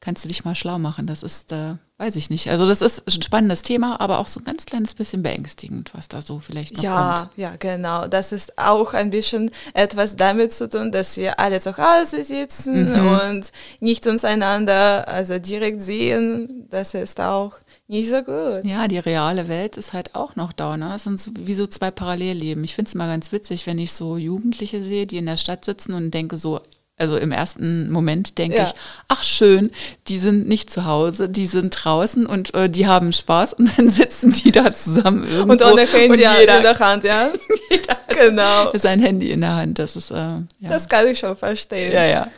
kannst 0.00 0.24
du 0.24 0.28
dich 0.28 0.44
mal 0.44 0.56
schlau 0.56 0.78
machen. 0.78 1.06
Das 1.06 1.22
ist, 1.22 1.52
äh, 1.52 1.76
weiß 2.02 2.16
ich 2.16 2.30
nicht. 2.30 2.50
Also 2.50 2.66
das 2.66 2.82
ist 2.82 3.06
ein 3.06 3.22
spannendes 3.22 3.62
Thema, 3.62 4.00
aber 4.00 4.18
auch 4.18 4.26
so 4.26 4.40
ein 4.40 4.44
ganz 4.44 4.66
kleines 4.66 4.92
bisschen 4.92 5.22
beängstigend, 5.22 5.92
was 5.94 6.08
da 6.08 6.20
so 6.20 6.40
vielleicht 6.40 6.76
noch 6.76 6.82
ja, 6.82 7.28
kommt. 7.28 7.38
Ja, 7.38 7.54
genau. 7.56 8.08
Das 8.08 8.32
ist 8.32 8.58
auch 8.58 8.92
ein 8.92 9.10
bisschen 9.10 9.52
etwas 9.72 10.16
damit 10.16 10.52
zu 10.52 10.68
tun, 10.68 10.90
dass 10.90 11.16
wir 11.16 11.38
alle 11.38 11.60
zu 11.60 11.76
Hause 11.76 12.24
sitzen 12.24 12.92
mhm. 12.92 13.08
und 13.08 13.52
nicht 13.78 14.08
uns 14.08 14.24
einander 14.24 15.06
also 15.06 15.38
direkt 15.38 15.80
sehen. 15.80 16.66
Das 16.70 16.94
ist 16.94 17.20
auch 17.20 17.52
nicht 17.86 18.10
so 18.10 18.22
gut. 18.22 18.64
Ja, 18.64 18.88
die 18.88 18.98
reale 18.98 19.46
Welt 19.46 19.76
ist 19.76 19.92
halt 19.92 20.16
auch 20.16 20.34
noch 20.34 20.52
da. 20.52 20.76
Ne? 20.76 20.88
Das 20.88 21.04
sind 21.04 21.20
so, 21.20 21.30
wie 21.38 21.54
so 21.54 21.68
zwei 21.68 21.92
Parallelleben. 21.92 22.64
Ich 22.64 22.74
finde 22.74 22.88
es 22.88 22.96
mal 22.96 23.06
ganz 23.06 23.30
witzig, 23.30 23.64
wenn 23.68 23.78
ich 23.78 23.92
so 23.92 24.16
Jugendliche 24.16 24.82
sehe, 24.82 25.06
die 25.06 25.18
in 25.18 25.26
der 25.26 25.36
Stadt 25.36 25.64
sitzen 25.64 25.94
und 25.94 26.10
denke 26.10 26.36
so, 26.36 26.62
also 27.02 27.16
im 27.16 27.32
ersten 27.32 27.90
Moment 27.90 28.38
denke 28.38 28.58
ja. 28.58 28.62
ich, 28.62 28.74
ach 29.08 29.24
schön, 29.24 29.72
die 30.06 30.18
sind 30.18 30.46
nicht 30.46 30.70
zu 30.70 30.84
Hause, 30.84 31.28
die 31.28 31.46
sind 31.46 31.70
draußen 31.70 32.26
und 32.26 32.54
äh, 32.54 32.70
die 32.70 32.86
haben 32.86 33.12
Spaß 33.12 33.54
und 33.54 33.76
dann 33.76 33.88
sitzen 33.90 34.32
die 34.32 34.52
da 34.52 34.72
zusammen 34.72 35.24
irgendwo. 35.24 35.52
Und 35.52 35.62
ohne 35.62 35.84
Handy 35.84 36.10
und 36.10 36.18
jeder, 36.18 36.56
in 36.58 36.62
der 36.62 36.78
Hand, 36.78 37.02
ja. 37.02 37.28
jeder 37.70 37.96
genau. 38.06 38.70
Sein 38.74 39.00
Handy 39.00 39.32
in 39.32 39.40
der 39.40 39.56
Hand, 39.56 39.80
das 39.80 39.96
ist, 39.96 40.12
äh, 40.12 40.14
ja. 40.14 40.44
Das 40.60 40.88
kann 40.88 41.08
ich 41.08 41.18
schon 41.18 41.36
verstehen. 41.36 41.92
Ja, 41.92 42.04
ja. 42.04 42.28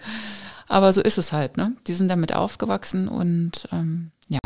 Aber 0.66 0.94
so 0.94 1.02
ist 1.02 1.18
es 1.18 1.30
halt, 1.30 1.58
ne? 1.58 1.76
Die 1.86 1.92
sind 1.92 2.08
damit 2.08 2.34
aufgewachsen 2.34 3.06
und 3.08 3.68
ähm, 3.70 4.12
ja. 4.28 4.40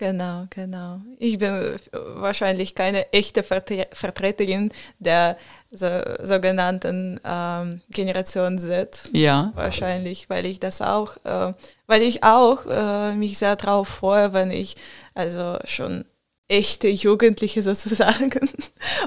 Genau, 0.00 0.46
genau. 0.48 1.02
Ich 1.18 1.36
bin 1.36 1.76
wahrscheinlich 1.92 2.74
keine 2.74 3.12
echte 3.12 3.42
Vertreterin 3.42 4.72
der 4.98 5.36
so, 5.70 5.86
sogenannten 6.22 7.20
ähm, 7.22 7.82
Generation 7.90 8.58
Z. 8.58 9.10
Ja. 9.12 9.52
Wahrscheinlich, 9.54 10.30
weil 10.30 10.46
ich 10.46 10.58
das 10.58 10.80
auch, 10.80 11.18
äh, 11.24 11.52
weil 11.86 12.00
ich 12.00 12.24
auch 12.24 12.64
äh, 12.64 13.14
mich 13.14 13.36
sehr 13.36 13.56
darauf 13.56 13.88
freue, 13.88 14.32
wenn 14.32 14.50
ich 14.50 14.78
also 15.12 15.58
schon 15.64 16.06
echte 16.48 16.88
Jugendliche 16.88 17.62
sozusagen 17.70 18.48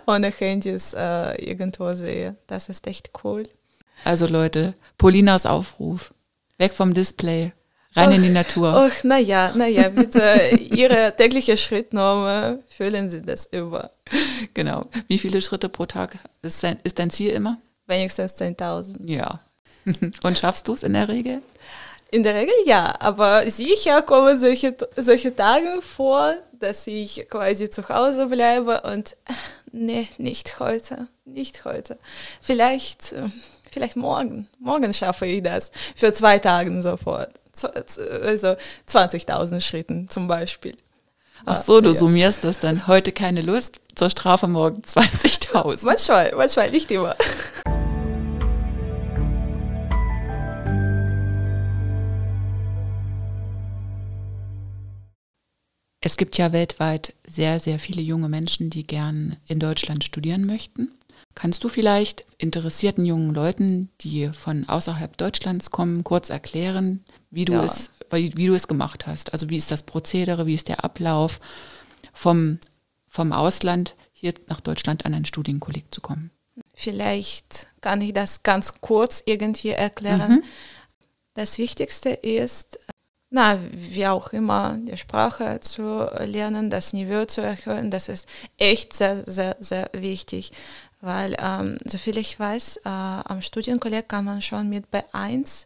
ohne 0.05 0.29
Handys 0.29 0.93
äh, 0.93 1.43
irgendwo 1.43 1.91
sehe. 1.93 2.35
Das 2.45 2.69
ist 2.69 2.85
echt 2.85 3.09
cool. 3.23 3.49
Also 4.03 4.27
Leute, 4.27 4.75
Paulinas 4.99 5.47
Aufruf. 5.47 6.13
Weg 6.59 6.75
vom 6.75 6.93
Display. 6.93 7.51
Rein 7.95 8.09
och, 8.09 8.15
in 8.15 8.23
die 8.23 8.29
Natur. 8.29 8.73
Ach, 8.73 9.03
naja, 9.03 9.51
naja, 9.55 9.89
bitte 9.89 10.57
Ihre 10.75 11.15
tägliche 11.15 11.57
Schrittnorm 11.57 12.59
füllen 12.67 13.09
Sie 13.09 13.21
das 13.21 13.47
über. 13.51 13.91
Genau. 14.53 14.87
Wie 15.07 15.19
viele 15.19 15.41
Schritte 15.41 15.69
pro 15.69 15.85
Tag 15.85 16.17
ist 16.41 16.63
dein, 16.63 16.79
ist 16.83 16.97
dein 16.97 17.11
Ziel 17.11 17.31
immer? 17.31 17.57
Wenigstens 17.85 18.33
10.000. 18.33 18.95
Ja. 19.05 19.39
Und 20.23 20.37
schaffst 20.37 20.67
du 20.67 20.73
es 20.73 20.83
in 20.83 20.93
der 20.93 21.07
Regel? 21.07 21.41
In 22.09 22.23
der 22.23 22.35
Regel 22.35 22.53
ja, 22.65 22.93
aber 22.99 23.49
sicher 23.49 24.01
kommen 24.03 24.39
solche, 24.39 24.75
solche 24.95 25.35
Tage 25.35 25.81
vor, 25.81 26.35
dass 26.59 26.85
ich 26.87 27.27
quasi 27.29 27.69
zu 27.71 27.89
Hause 27.89 28.27
bleibe 28.27 28.81
und 28.81 29.13
äh, 29.25 29.33
nee, 29.71 30.07
nicht 30.19 30.59
heute, 30.59 31.07
nicht 31.25 31.65
heute. 31.65 31.97
Vielleicht, 32.39 33.13
äh, 33.13 33.29
vielleicht 33.71 33.95
morgen. 33.95 34.47
Morgen 34.59 34.93
schaffe 34.93 35.25
ich 35.25 35.41
das. 35.41 35.71
Für 35.95 36.13
zwei 36.13 36.37
Tage 36.37 36.83
sofort 36.83 37.31
also 37.61 38.55
20.000 38.89 39.61
Schritten 39.61 40.09
zum 40.09 40.27
Beispiel. 40.27 40.75
Ach 41.45 41.61
so, 41.61 41.81
du 41.81 41.89
ja. 41.89 41.93
summierst 41.93 42.43
das 42.43 42.59
dann. 42.59 42.87
Heute 42.87 43.11
keine 43.11 43.41
Lust, 43.41 43.81
zur 43.95 44.09
Strafe 44.09 44.47
morgen 44.47 44.81
20.000. 44.81 45.79
manchmal, 45.83 46.33
manchmal, 46.35 46.71
nicht 46.71 46.89
immer. 46.89 47.15
Es 56.05 56.17
gibt 56.17 56.37
ja 56.37 56.51
weltweit 56.51 57.13
sehr, 57.25 57.59
sehr 57.59 57.79
viele 57.79 58.01
junge 58.01 58.29
Menschen, 58.29 58.69
die 58.69 58.85
gern 58.85 59.37
in 59.47 59.59
Deutschland 59.59 60.03
studieren 60.03 60.45
möchten. 60.45 60.93
Kannst 61.35 61.63
du 61.63 61.69
vielleicht 61.69 62.25
interessierten 62.37 63.05
jungen 63.05 63.33
Leuten, 63.33 63.89
die 64.01 64.29
von 64.29 64.69
außerhalb 64.69 65.17
Deutschlands 65.17 65.71
kommen, 65.71 66.03
kurz 66.03 66.29
erklären, 66.29 67.03
wie 67.31 67.45
du, 67.45 67.53
ja. 67.53 67.63
es, 67.63 67.91
wie 68.11 68.47
du 68.47 68.53
es 68.53 68.67
gemacht 68.67 69.07
hast? 69.07 69.33
Also 69.33 69.49
wie 69.49 69.57
ist 69.57 69.71
das 69.71 69.83
Prozedere, 69.83 70.45
wie 70.45 70.53
ist 70.53 70.67
der 70.67 70.83
Ablauf 70.83 71.39
vom, 72.13 72.59
vom 73.07 73.33
Ausland 73.33 73.95
hier 74.11 74.33
nach 74.47 74.61
Deutschland 74.61 75.05
an 75.05 75.13
ein 75.13 75.25
Studienkolleg 75.25 75.91
zu 75.91 76.01
kommen? 76.01 76.29
Vielleicht 76.75 77.67
kann 77.81 78.01
ich 78.01 78.13
das 78.13 78.43
ganz 78.43 78.75
kurz 78.81 79.23
irgendwie 79.25 79.69
erklären. 79.69 80.31
Mhm. 80.31 80.43
Das 81.33 81.57
Wichtigste 81.57 82.09
ist, 82.09 82.79
na, 83.31 83.57
wie 83.71 84.05
auch 84.05 84.31
immer, 84.31 84.77
die 84.85 84.95
Sprache 84.95 85.59
zu 85.59 86.07
lernen, 86.23 86.69
das 86.69 86.93
Niveau 86.93 87.25
zu 87.25 87.41
erhöhen, 87.41 87.89
das 87.89 88.07
ist 88.07 88.27
echt 88.57 88.93
sehr, 88.93 89.23
sehr, 89.23 89.57
sehr 89.59 89.89
wichtig. 89.93 90.51
Weil, 91.03 91.35
ähm, 91.37 91.77
soviel 91.83 92.17
ich 92.17 92.39
weiß, 92.39 92.77
äh, 92.77 92.89
am 92.89 93.41
Studienkolleg 93.41 94.07
kann 94.07 94.23
man 94.23 94.41
schon 94.41 94.69
mit 94.69 94.85
B1 94.89 95.65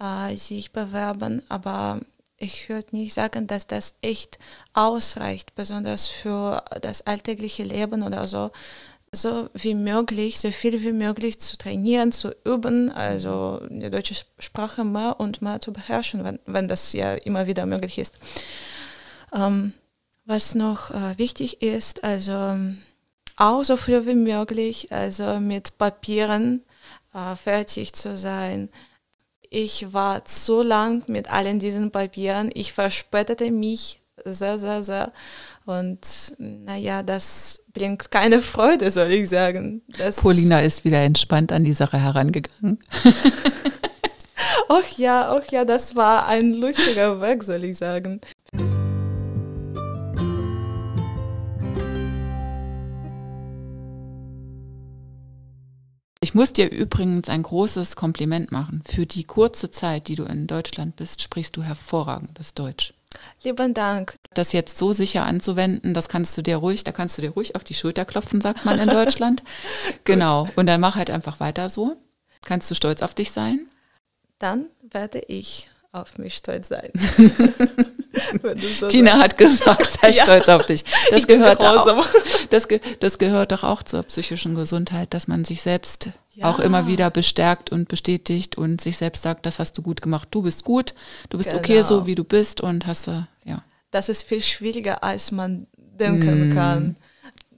äh, 0.00 0.36
sich 0.36 0.72
bewerben, 0.72 1.40
aber 1.48 2.00
ich 2.36 2.68
würde 2.68 2.88
nicht 2.90 3.14
sagen, 3.14 3.46
dass 3.46 3.68
das 3.68 3.94
echt 4.02 4.40
ausreicht, 4.72 5.54
besonders 5.54 6.08
für 6.08 6.64
das 6.80 7.02
alltägliche 7.02 7.62
Leben 7.62 8.02
oder 8.02 8.26
so 8.26 8.50
so 9.14 9.50
wie 9.54 9.74
möglich, 9.74 10.40
so 10.40 10.50
viel 10.50 10.82
wie 10.82 10.92
möglich 10.92 11.38
zu 11.38 11.56
trainieren, 11.58 12.10
zu 12.10 12.34
üben, 12.44 12.90
also 12.90 13.60
die 13.68 13.90
deutsche 13.90 14.16
Sprache 14.38 14.84
mehr 14.84 15.20
und 15.20 15.42
mehr 15.42 15.60
zu 15.60 15.72
beherrschen, 15.72 16.24
wenn, 16.24 16.40
wenn 16.46 16.66
das 16.66 16.92
ja 16.92 17.14
immer 17.14 17.46
wieder 17.46 17.66
möglich 17.66 17.98
ist. 17.98 18.14
Ähm, 19.32 19.74
was 20.24 20.54
noch 20.54 20.90
äh, 20.90 21.18
wichtig 21.18 21.60
ist, 21.62 22.02
also 22.02 22.56
auch 23.42 23.64
so 23.64 23.76
früh 23.76 24.06
wie 24.06 24.14
möglich, 24.14 24.92
also 24.92 25.40
mit 25.40 25.78
Papieren 25.78 26.62
äh, 27.12 27.36
fertig 27.36 27.92
zu 27.92 28.16
sein. 28.16 28.68
Ich 29.50 29.92
war 29.92 30.24
zu 30.24 30.62
lang 30.62 31.04
mit 31.08 31.30
allen 31.30 31.58
diesen 31.58 31.90
Papieren, 31.90 32.50
ich 32.54 32.72
verspätete 32.72 33.50
mich 33.50 34.00
sehr, 34.24 34.58
sehr, 34.58 34.84
sehr. 34.84 35.12
Und 35.64 36.00
naja, 36.38 37.02
das 37.02 37.62
bringt 37.72 38.10
keine 38.10 38.40
Freude, 38.40 38.90
soll 38.90 39.10
ich 39.10 39.28
sagen. 39.28 39.82
Das 39.98 40.16
Paulina 40.16 40.60
ist 40.60 40.84
wieder 40.84 41.00
entspannt 41.00 41.52
an 41.52 41.64
die 41.64 41.72
Sache 41.72 41.98
herangegangen. 41.98 42.78
ach 44.68 44.98
ja, 44.98 45.36
ach 45.36 45.50
ja, 45.50 45.64
das 45.64 45.94
war 45.96 46.26
ein 46.26 46.54
lustiger 46.54 47.20
Weg, 47.20 47.42
soll 47.42 47.64
ich 47.64 47.78
sagen. 47.78 48.20
Ich 56.22 56.34
muss 56.34 56.52
dir 56.52 56.70
übrigens 56.70 57.28
ein 57.28 57.42
großes 57.42 57.96
Kompliment 57.96 58.52
machen. 58.52 58.84
Für 58.86 59.06
die 59.06 59.24
kurze 59.24 59.72
Zeit, 59.72 60.06
die 60.06 60.14
du 60.14 60.22
in 60.22 60.46
Deutschland 60.46 60.94
bist, 60.94 61.20
sprichst 61.20 61.56
du 61.56 61.64
hervorragendes 61.64 62.54
Deutsch. 62.54 62.94
Lieben 63.42 63.74
Dank. 63.74 64.14
Das 64.32 64.52
jetzt 64.52 64.78
so 64.78 64.92
sicher 64.92 65.24
anzuwenden, 65.24 65.94
das 65.94 66.08
kannst 66.08 66.38
du 66.38 66.42
dir 66.42 66.58
ruhig, 66.58 66.84
da 66.84 66.92
kannst 66.92 67.18
du 67.18 67.22
dir 67.22 67.30
ruhig 67.30 67.56
auf 67.56 67.64
die 67.64 67.74
Schulter 67.74 68.04
klopfen, 68.04 68.40
sagt 68.40 68.64
man 68.64 68.78
in 68.78 68.88
Deutschland. 68.88 69.42
genau. 70.04 70.46
Und 70.54 70.66
dann 70.66 70.80
mach 70.80 70.94
halt 70.94 71.10
einfach 71.10 71.40
weiter 71.40 71.68
so. 71.68 71.96
Kannst 72.44 72.70
du 72.70 72.76
stolz 72.76 73.02
auf 73.02 73.14
dich 73.14 73.32
sein? 73.32 73.66
Dann 74.38 74.66
werde 74.80 75.18
ich 75.26 75.70
auf 75.92 76.16
mich 76.16 76.34
stolz 76.34 76.68
sein. 76.68 76.90
so 78.78 78.88
Tina 78.88 79.12
sagst. 79.12 79.22
hat 79.22 79.38
gesagt, 79.38 79.92
sei 80.00 80.10
ja. 80.10 80.22
stolz 80.22 80.48
auf 80.48 80.66
dich. 80.66 80.84
Das 81.10 81.26
gehört, 81.26 81.62
auch, 81.62 82.06
das, 82.48 82.66
das, 83.00 83.18
gehört 83.18 83.52
doch 83.52 83.62
auch 83.62 83.82
zur 83.82 84.02
psychischen 84.04 84.54
Gesundheit, 84.54 85.12
dass 85.12 85.28
man 85.28 85.44
sich 85.44 85.60
selbst 85.60 86.10
ja. 86.32 86.50
auch 86.50 86.58
immer 86.60 86.86
wieder 86.86 87.10
bestärkt 87.10 87.70
und 87.70 87.88
bestätigt 87.88 88.56
und 88.56 88.80
sich 88.80 88.96
selbst 88.96 89.22
sagt, 89.22 89.44
das 89.44 89.58
hast 89.58 89.76
du 89.76 89.82
gut 89.82 90.00
gemacht, 90.00 90.28
du 90.30 90.42
bist 90.42 90.64
gut, 90.64 90.94
du 91.28 91.36
bist 91.36 91.50
genau. 91.50 91.60
okay 91.60 91.82
so, 91.82 92.06
wie 92.06 92.14
du 92.14 92.24
bist 92.24 92.62
und 92.62 92.86
hast 92.86 93.06
du, 93.06 93.26
ja. 93.44 93.62
Das 93.90 94.08
ist 94.08 94.22
viel 94.22 94.40
schwieriger, 94.40 95.04
als 95.04 95.30
man 95.30 95.66
denken 95.76 96.48
mm. 96.48 96.54
kann. 96.54 96.96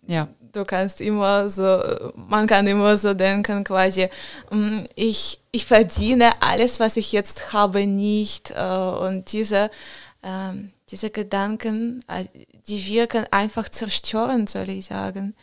Ja. 0.08 0.28
Du 0.54 0.64
kannst 0.64 1.00
immer 1.00 1.50
so, 1.50 1.82
man 2.14 2.46
kann 2.46 2.66
immer 2.66 2.96
so 2.96 3.12
denken, 3.12 3.64
quasi, 3.64 4.08
mm, 4.50 4.84
ich, 4.94 5.40
ich 5.50 5.66
verdiene 5.66 6.30
alles, 6.40 6.78
was 6.80 6.96
ich 6.96 7.12
jetzt 7.12 7.52
habe, 7.52 7.86
nicht. 7.86 8.52
Äh, 8.52 8.62
und 8.62 9.32
diese, 9.32 9.70
ähm, 10.22 10.70
diese 10.90 11.10
Gedanken, 11.10 12.04
äh, 12.06 12.24
die 12.68 12.86
wirken 12.86 13.26
einfach 13.30 13.68
zerstörend, 13.68 14.48
soll 14.48 14.68
ich 14.68 14.86
sagen. 14.86 15.34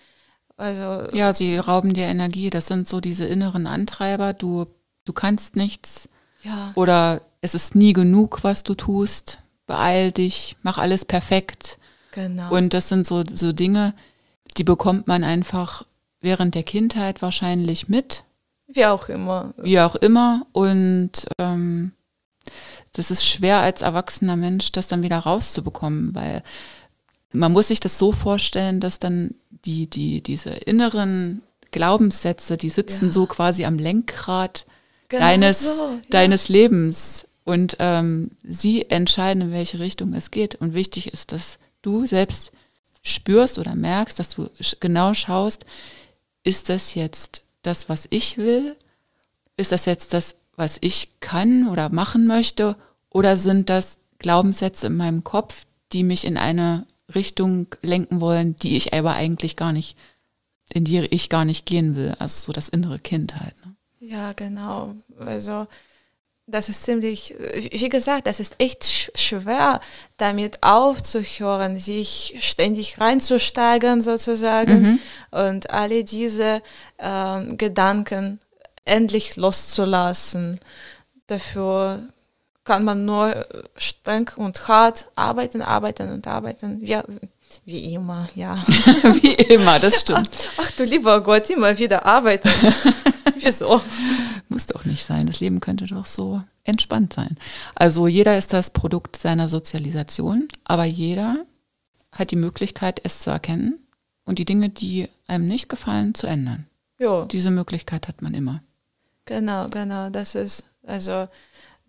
Also 0.58 1.14
ja, 1.14 1.34
sie 1.34 1.58
rauben 1.58 1.94
dir 1.94 2.06
Energie. 2.06 2.50
Das 2.50 2.68
sind 2.68 2.88
so 2.88 3.02
diese 3.02 3.26
inneren 3.26 3.68
Antreiber. 3.68 4.34
Du, 4.34 4.66
du 5.06 5.14
kannst 5.14 5.56
nichts. 5.56 6.08
Ja. 6.44 6.72
Oder 6.76 7.22
es 7.42 7.54
ist 7.54 7.76
nie 7.76 7.94
genug, 7.94 8.44
was 8.44 8.64
du 8.64 8.76
tust. 8.76 9.40
Beeil 9.68 10.12
dich, 10.12 10.56
mach 10.64 10.78
alles 10.78 11.04
perfekt. 11.04 11.80
Genau. 12.12 12.54
Und 12.54 12.74
das 12.74 12.90
sind 12.90 13.08
so, 13.08 13.24
so 13.26 13.54
Dinge, 13.54 13.94
die 14.58 14.64
bekommt 14.64 15.08
man 15.08 15.24
einfach 15.24 15.86
während 16.22 16.56
der 16.56 16.64
Kindheit 16.64 17.22
wahrscheinlich 17.22 17.88
mit. 17.88 18.24
Wie 18.68 18.86
auch 18.86 19.10
immer. 19.10 19.54
Wie 19.58 19.80
auch 19.80 19.96
immer. 19.96 20.46
Und 20.52 21.28
ähm, 21.38 21.92
das 22.94 23.12
ist 23.12 23.26
schwer 23.26 23.60
als 23.60 23.82
erwachsener 23.82 24.36
Mensch, 24.36 24.72
das 24.72 24.88
dann 24.88 25.04
wieder 25.04 25.20
rauszubekommen, 25.20 26.14
weil 26.16 26.44
man 27.32 27.52
muss 27.52 27.70
sich 27.70 27.80
das 27.80 27.98
so 27.98 28.12
vorstellen, 28.12 28.80
dass 28.80 29.00
dann 29.00 29.36
die, 29.66 29.88
die, 29.88 30.22
diese 30.22 30.50
inneren 30.50 31.42
Glaubenssätze, 31.72 32.58
die 32.58 32.70
sitzen 32.70 33.06
ja. 33.06 33.12
so 33.12 33.26
quasi 33.26 33.66
am 33.66 33.80
Lenkrad 33.80 34.66
genau 35.08 35.24
deines, 35.24 35.62
so, 35.62 35.68
ja. 35.70 36.00
deines 36.10 36.50
Lebens. 36.50 37.26
Und 37.44 37.78
ähm, 37.80 38.32
sie 38.44 38.90
entscheiden, 38.90 39.44
in 39.44 39.52
welche 39.52 39.80
Richtung 39.80 40.14
es 40.14 40.32
geht. 40.32 40.56
Und 40.56 40.74
wichtig 40.74 41.12
ist, 41.12 41.32
dass 41.32 41.58
du 41.82 42.06
selbst 42.06 42.52
spürst 43.02 43.58
oder 43.58 43.76
merkst, 43.76 44.20
dass 44.20 44.30
du 44.30 44.50
genau 44.80 45.14
schaust, 45.14 45.66
ist 46.44 46.70
das 46.70 46.96
jetzt 46.96 47.46
das, 47.62 47.90
was 47.90 48.08
ich 48.10 48.38
will? 48.38 48.76
Ist 49.58 49.72
das 49.72 49.86
jetzt 49.86 50.14
das, 50.14 50.36
was 50.56 50.78
ich 50.82 51.20
kann 51.20 51.68
oder 51.68 51.90
machen 51.90 52.28
möchte? 52.28 52.76
Oder 53.10 53.38
sind 53.38 53.70
das 53.70 54.00
Glaubenssätze 54.20 54.88
in 54.88 54.98
meinem 54.98 55.24
Kopf, 55.24 55.66
die 55.94 56.04
mich 56.04 56.26
in 56.26 56.38
eine 56.38 56.86
Richtung 57.14 57.68
lenken 57.82 58.22
wollen, 58.22 58.56
die 58.56 58.78
ich 58.78 58.94
aber 58.94 59.14
eigentlich 59.14 59.56
gar 59.56 59.74
nicht, 59.74 59.98
in 60.72 60.86
die 60.86 61.00
ich 61.00 61.30
gar 61.30 61.46
nicht 61.46 61.66
gehen 61.66 61.96
will. 61.96 62.16
Also 62.20 62.38
so 62.40 62.54
das 62.54 62.70
innere 62.70 63.00
Kind 63.00 63.40
halt. 63.40 63.56
Ne? 63.66 63.76
Ja, 64.00 64.34
genau. 64.34 64.96
Also 65.20 65.68
das 66.52 66.70
ist 66.70 66.84
ziemlich, 66.84 67.36
wie 67.72 67.90
gesagt, 67.90 68.28
das 68.28 68.40
ist 68.40 68.56
echt 68.60 69.12
schwer, 69.18 69.80
damit 70.18 70.60
aufzuhören, 70.62 71.80
sich 71.80 72.38
ständig 72.42 73.00
reinzusteigern 73.00 74.02
sozusagen 74.02 74.82
mhm. 74.82 75.00
und 75.32 75.70
alle 75.72 76.04
diese 76.04 76.62
äh, 76.98 77.56
Gedanken 77.56 78.40
endlich 78.86 79.36
loszulassen. 79.36 80.60
Dafür 81.28 82.04
kann 82.64 82.84
man 82.84 83.06
nur 83.06 83.46
streng 83.76 84.30
und 84.36 84.68
hart 84.68 85.08
arbeiten, 85.16 85.62
arbeiten 85.62 86.12
und 86.12 86.28
arbeiten. 86.28 86.86
Ja, 86.86 87.04
wie 87.66 87.94
immer, 87.94 88.28
ja. 88.36 88.56
wie 89.22 89.34
immer, 89.34 89.80
das 89.80 90.02
stimmt. 90.02 90.30
Ach, 90.58 90.64
ach, 90.66 90.72
du 90.72 90.84
lieber 90.84 91.22
Gott, 91.22 91.50
immer 91.50 91.78
wieder 91.78 92.06
arbeiten. 92.06 92.50
Wieso? 93.40 93.82
Muss 94.50 94.68
doch 94.68 94.86
nicht 94.86 95.04
sein. 95.04 95.28
Das 95.28 95.40
Leben 95.40 95.60
könnte 95.60 95.88
doch 95.88 96.06
so 96.06 96.42
entspannt 96.64 97.14
sein. 97.14 97.38
Also 97.76 98.08
jeder 98.08 98.38
ist 98.38 98.54
das 98.54 98.70
Produkt 98.70 99.18
seiner 99.18 99.50
Sozialisation, 99.50 100.48
aber 100.64 100.86
jeder 100.86 101.46
hat 102.12 102.32
die 102.32 102.36
Möglichkeit, 102.36 103.02
es 103.04 103.22
zu 103.22 103.30
erkennen 103.30 103.80
und 104.26 104.40
die 104.40 104.46
Dinge, 104.46 104.70
die 104.70 105.10
einem 105.28 105.48
nicht 105.48 105.70
gefallen, 105.70 106.14
zu 106.14 106.28
ändern. 106.28 106.68
Jo. 107.00 107.26
Diese 107.26 107.52
Möglichkeit 107.52 108.08
hat 108.08 108.22
man 108.22 108.34
immer. 108.34 108.62
Genau, 109.26 109.68
genau. 109.70 110.10
Das 110.10 110.36
ist, 110.36 110.64
also 110.86 111.28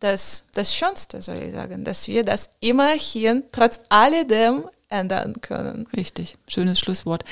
das, 0.01 0.44
das 0.55 0.75
Schönste, 0.75 1.22
soll 1.22 1.37
ich 1.37 1.53
sagen, 1.53 1.85
dass 1.85 2.09
wir 2.09 2.25
das 2.25 2.51
immerhin 2.61 3.44
trotz 3.53 3.81
alledem 3.88 4.64
ändern 4.92 5.40
können. 5.40 5.87
Richtig, 5.96 6.37
schönes 6.46 6.78
Schlusswort. 6.78 7.24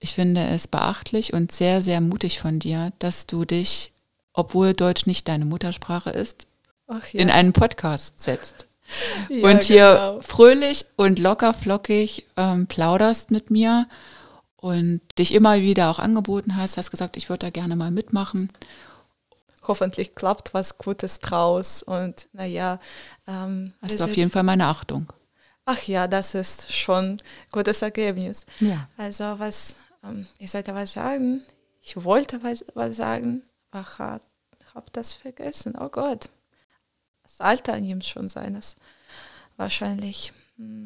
Ich 0.00 0.14
finde 0.14 0.44
es 0.48 0.66
beachtlich 0.66 1.32
und 1.32 1.52
sehr, 1.52 1.80
sehr 1.80 2.00
mutig 2.00 2.40
von 2.40 2.58
dir, 2.58 2.92
dass 2.98 3.26
du 3.26 3.44
dich, 3.44 3.92
obwohl 4.32 4.72
Deutsch 4.72 5.06
nicht 5.06 5.28
deine 5.28 5.44
Muttersprache 5.44 6.10
ist, 6.10 6.46
ja. 6.88 6.98
in 7.12 7.30
einen 7.30 7.52
Podcast 7.52 8.20
setzt. 8.22 8.66
Ja, 9.28 9.48
und 9.48 9.62
hier 9.62 9.92
genau. 9.92 10.20
fröhlich 10.20 10.86
und 10.96 11.18
locker 11.18 11.54
flockig 11.54 12.26
ähm, 12.36 12.66
plauderst 12.66 13.30
mit 13.30 13.50
mir 13.50 13.86
und 14.56 15.00
dich 15.18 15.32
immer 15.32 15.60
wieder 15.60 15.90
auch 15.90 15.98
angeboten 15.98 16.56
hast, 16.56 16.76
hast 16.76 16.90
gesagt, 16.90 17.16
ich 17.16 17.28
würde 17.28 17.46
da 17.46 17.50
gerne 17.50 17.76
mal 17.76 17.90
mitmachen. 17.90 18.50
Hoffentlich 19.62 20.14
klappt 20.14 20.54
was 20.54 20.78
Gutes 20.78 21.20
draus 21.20 21.82
und 21.82 22.28
naja. 22.32 22.80
Ähm, 23.26 23.72
hast 23.80 24.00
du 24.00 24.04
auf 24.04 24.16
jeden 24.16 24.30
Fall 24.30 24.42
meine 24.42 24.66
Achtung. 24.66 25.12
Ach 25.64 25.82
ja, 25.84 26.08
das 26.08 26.34
ist 26.34 26.72
schon 26.72 27.04
ein 27.04 27.22
gutes 27.52 27.82
Ergebnis. 27.82 28.46
Ja. 28.58 28.88
Also 28.96 29.38
was, 29.38 29.76
ähm, 30.02 30.26
ich 30.38 30.50
sollte 30.50 30.74
was 30.74 30.92
sagen, 30.92 31.42
ich 31.80 32.02
wollte 32.02 32.42
was, 32.42 32.64
was 32.74 32.96
sagen, 32.96 33.42
aber 33.70 34.20
ich 34.58 34.74
habe 34.74 34.86
das 34.92 35.14
vergessen. 35.14 35.74
Oh 35.78 35.88
Gott, 35.88 36.30
das 37.22 37.40
Alter 37.40 37.78
nimmt 37.80 38.04
schon 38.04 38.28
seines, 38.28 38.76
wahrscheinlich. 39.56 40.32
Hm. 40.56 40.84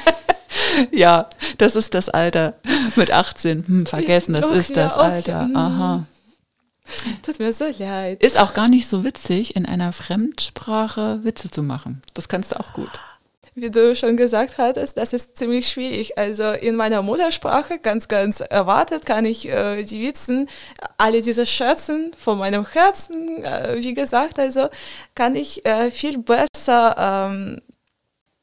ja, 0.90 1.28
das 1.58 1.76
ist 1.76 1.92
das 1.92 2.08
Alter 2.08 2.54
mit 2.96 3.10
18. 3.10 3.66
Hm, 3.66 3.86
vergessen, 3.86 4.34
das 4.34 4.46
Ach, 4.46 4.54
ist 4.54 4.76
das 4.76 4.92
ja, 4.92 5.00
Alter. 5.00 5.42
Hm. 5.42 5.56
Aha. 5.56 6.06
Tut 7.22 7.38
mir 7.38 7.52
so 7.52 7.64
leid. 7.78 8.22
Ist 8.22 8.38
auch 8.38 8.54
gar 8.54 8.68
nicht 8.68 8.88
so 8.88 9.04
witzig, 9.04 9.56
in 9.56 9.66
einer 9.66 9.92
Fremdsprache 9.92 11.24
Witze 11.24 11.50
zu 11.50 11.62
machen. 11.62 12.02
Das 12.14 12.28
kannst 12.28 12.52
du 12.52 12.60
auch 12.60 12.72
gut. 12.72 12.90
Wie 13.56 13.70
du 13.70 13.94
schon 13.94 14.16
gesagt 14.16 14.58
hattest, 14.58 14.96
das 14.96 15.12
ist 15.12 15.36
ziemlich 15.36 15.68
schwierig. 15.68 16.18
Also 16.18 16.50
in 16.50 16.74
meiner 16.74 17.02
Muttersprache, 17.02 17.78
ganz, 17.78 18.08
ganz 18.08 18.40
erwartet, 18.40 19.06
kann 19.06 19.24
ich 19.24 19.48
äh, 19.48 19.84
die 19.84 20.02
Witzen, 20.02 20.48
alle 20.98 21.22
diese 21.22 21.46
Schätzen 21.46 22.12
von 22.16 22.38
meinem 22.38 22.66
Herzen, 22.66 23.44
äh, 23.44 23.76
wie 23.78 23.94
gesagt, 23.94 24.40
also 24.40 24.68
kann 25.14 25.36
ich 25.36 25.64
äh, 25.64 25.92
viel 25.92 26.18
besser 26.18 27.30
ähm, 27.30 27.60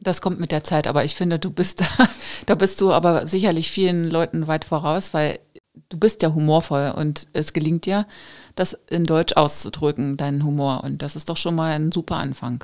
das 0.04 0.20
kommt 0.20 0.40
mit 0.40 0.52
der 0.52 0.64
Zeit, 0.64 0.88
aber 0.88 1.06
ich 1.06 1.16
finde, 1.16 1.38
du 1.38 1.52
bist 1.52 1.82
da, 1.98 2.10
da 2.48 2.56
bist 2.56 2.82
du 2.82 2.92
aber 2.92 3.28
sicherlich 3.28 3.70
vielen 3.72 4.10
Leuten 4.10 4.48
weit 4.48 4.66
voraus, 4.66 5.14
weil 5.14 5.40
du 5.90 5.98
bist 5.98 6.22
ja 6.22 6.34
humorvoll 6.34 6.94
und 6.96 7.28
es 7.34 7.54
gelingt 7.54 7.86
dir, 7.86 8.08
das 8.56 8.78
in 8.90 9.04
Deutsch 9.04 9.34
auszudrücken, 9.36 10.18
deinen 10.18 10.44
Humor. 10.44 10.84
Und 10.84 11.02
das 11.02 11.16
ist 11.16 11.30
doch 11.30 11.38
schon 11.38 11.56
mal 11.56 11.74
ein 11.74 11.92
super 11.92 12.18
Anfang. 12.18 12.64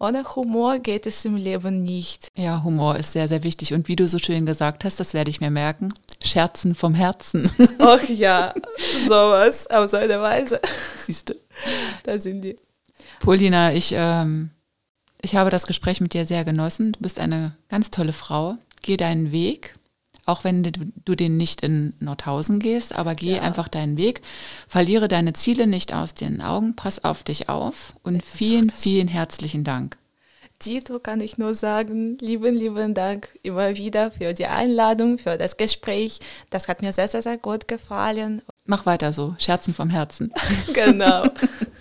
Ohne 0.00 0.24
Humor 0.36 0.78
geht 0.78 1.06
es 1.06 1.24
im 1.24 1.34
Leben 1.34 1.82
nicht. 1.82 2.28
Ja, 2.36 2.62
Humor 2.62 2.96
ist 2.96 3.12
sehr, 3.12 3.26
sehr 3.26 3.42
wichtig. 3.42 3.74
Und 3.74 3.88
wie 3.88 3.96
du 3.96 4.06
so 4.06 4.18
schön 4.18 4.46
gesagt 4.46 4.84
hast, 4.84 5.00
das 5.00 5.12
werde 5.12 5.30
ich 5.30 5.40
mir 5.40 5.50
merken. 5.50 5.92
Scherzen 6.22 6.76
vom 6.76 6.94
Herzen. 6.94 7.50
Ach 7.80 8.08
ja, 8.08 8.54
sowas 9.08 9.66
auf 9.68 9.90
so 9.90 9.96
eine 9.96 10.20
Weise. 10.20 10.60
Siehst 11.04 11.30
du. 11.30 11.34
Da 12.04 12.18
sind 12.18 12.42
die. 12.42 12.56
Paulina, 13.18 13.72
ich, 13.72 13.92
ähm, 13.92 14.50
ich 15.20 15.34
habe 15.34 15.50
das 15.50 15.66
Gespräch 15.66 16.00
mit 16.00 16.14
dir 16.14 16.26
sehr 16.26 16.44
genossen. 16.44 16.92
Du 16.92 17.00
bist 17.00 17.18
eine 17.18 17.56
ganz 17.68 17.90
tolle 17.90 18.12
Frau. 18.12 18.54
Geh 18.82 18.96
deinen 18.96 19.32
Weg 19.32 19.74
auch 20.28 20.44
wenn 20.44 20.62
du, 20.62 21.14
den 21.14 21.36
nicht 21.36 21.62
in 21.62 21.94
Nordhausen 22.00 22.60
gehst, 22.60 22.94
aber 22.94 23.14
geh 23.14 23.36
ja. 23.36 23.42
einfach 23.42 23.68
deinen 23.68 23.96
Weg, 23.96 24.20
verliere 24.66 25.08
deine 25.08 25.32
Ziele 25.32 25.66
nicht 25.66 25.94
aus 25.94 26.14
den 26.14 26.40
Augen, 26.42 26.76
pass 26.76 27.02
auf 27.02 27.22
dich 27.22 27.48
auf 27.48 27.94
und 28.02 28.22
vielen, 28.24 28.70
vielen 28.70 29.08
herzlichen 29.08 29.64
Dank. 29.64 29.96
Dito 30.64 30.98
kann 30.98 31.20
ich 31.20 31.38
nur 31.38 31.54
sagen, 31.54 32.18
lieben, 32.20 32.56
lieben 32.56 32.92
Dank 32.92 33.38
immer 33.42 33.76
wieder 33.76 34.10
für 34.10 34.34
die 34.34 34.46
Einladung, 34.46 35.18
für 35.18 35.38
das 35.38 35.56
Gespräch. 35.56 36.18
Das 36.50 36.66
hat 36.66 36.82
mir 36.82 36.92
sehr, 36.92 37.06
sehr, 37.06 37.22
sehr 37.22 37.38
gut 37.38 37.68
gefallen. 37.68 38.42
Mach 38.64 38.84
weiter 38.84 39.12
so, 39.12 39.36
Scherzen 39.38 39.72
vom 39.72 39.88
Herzen. 39.88 40.32
genau. 40.74 41.24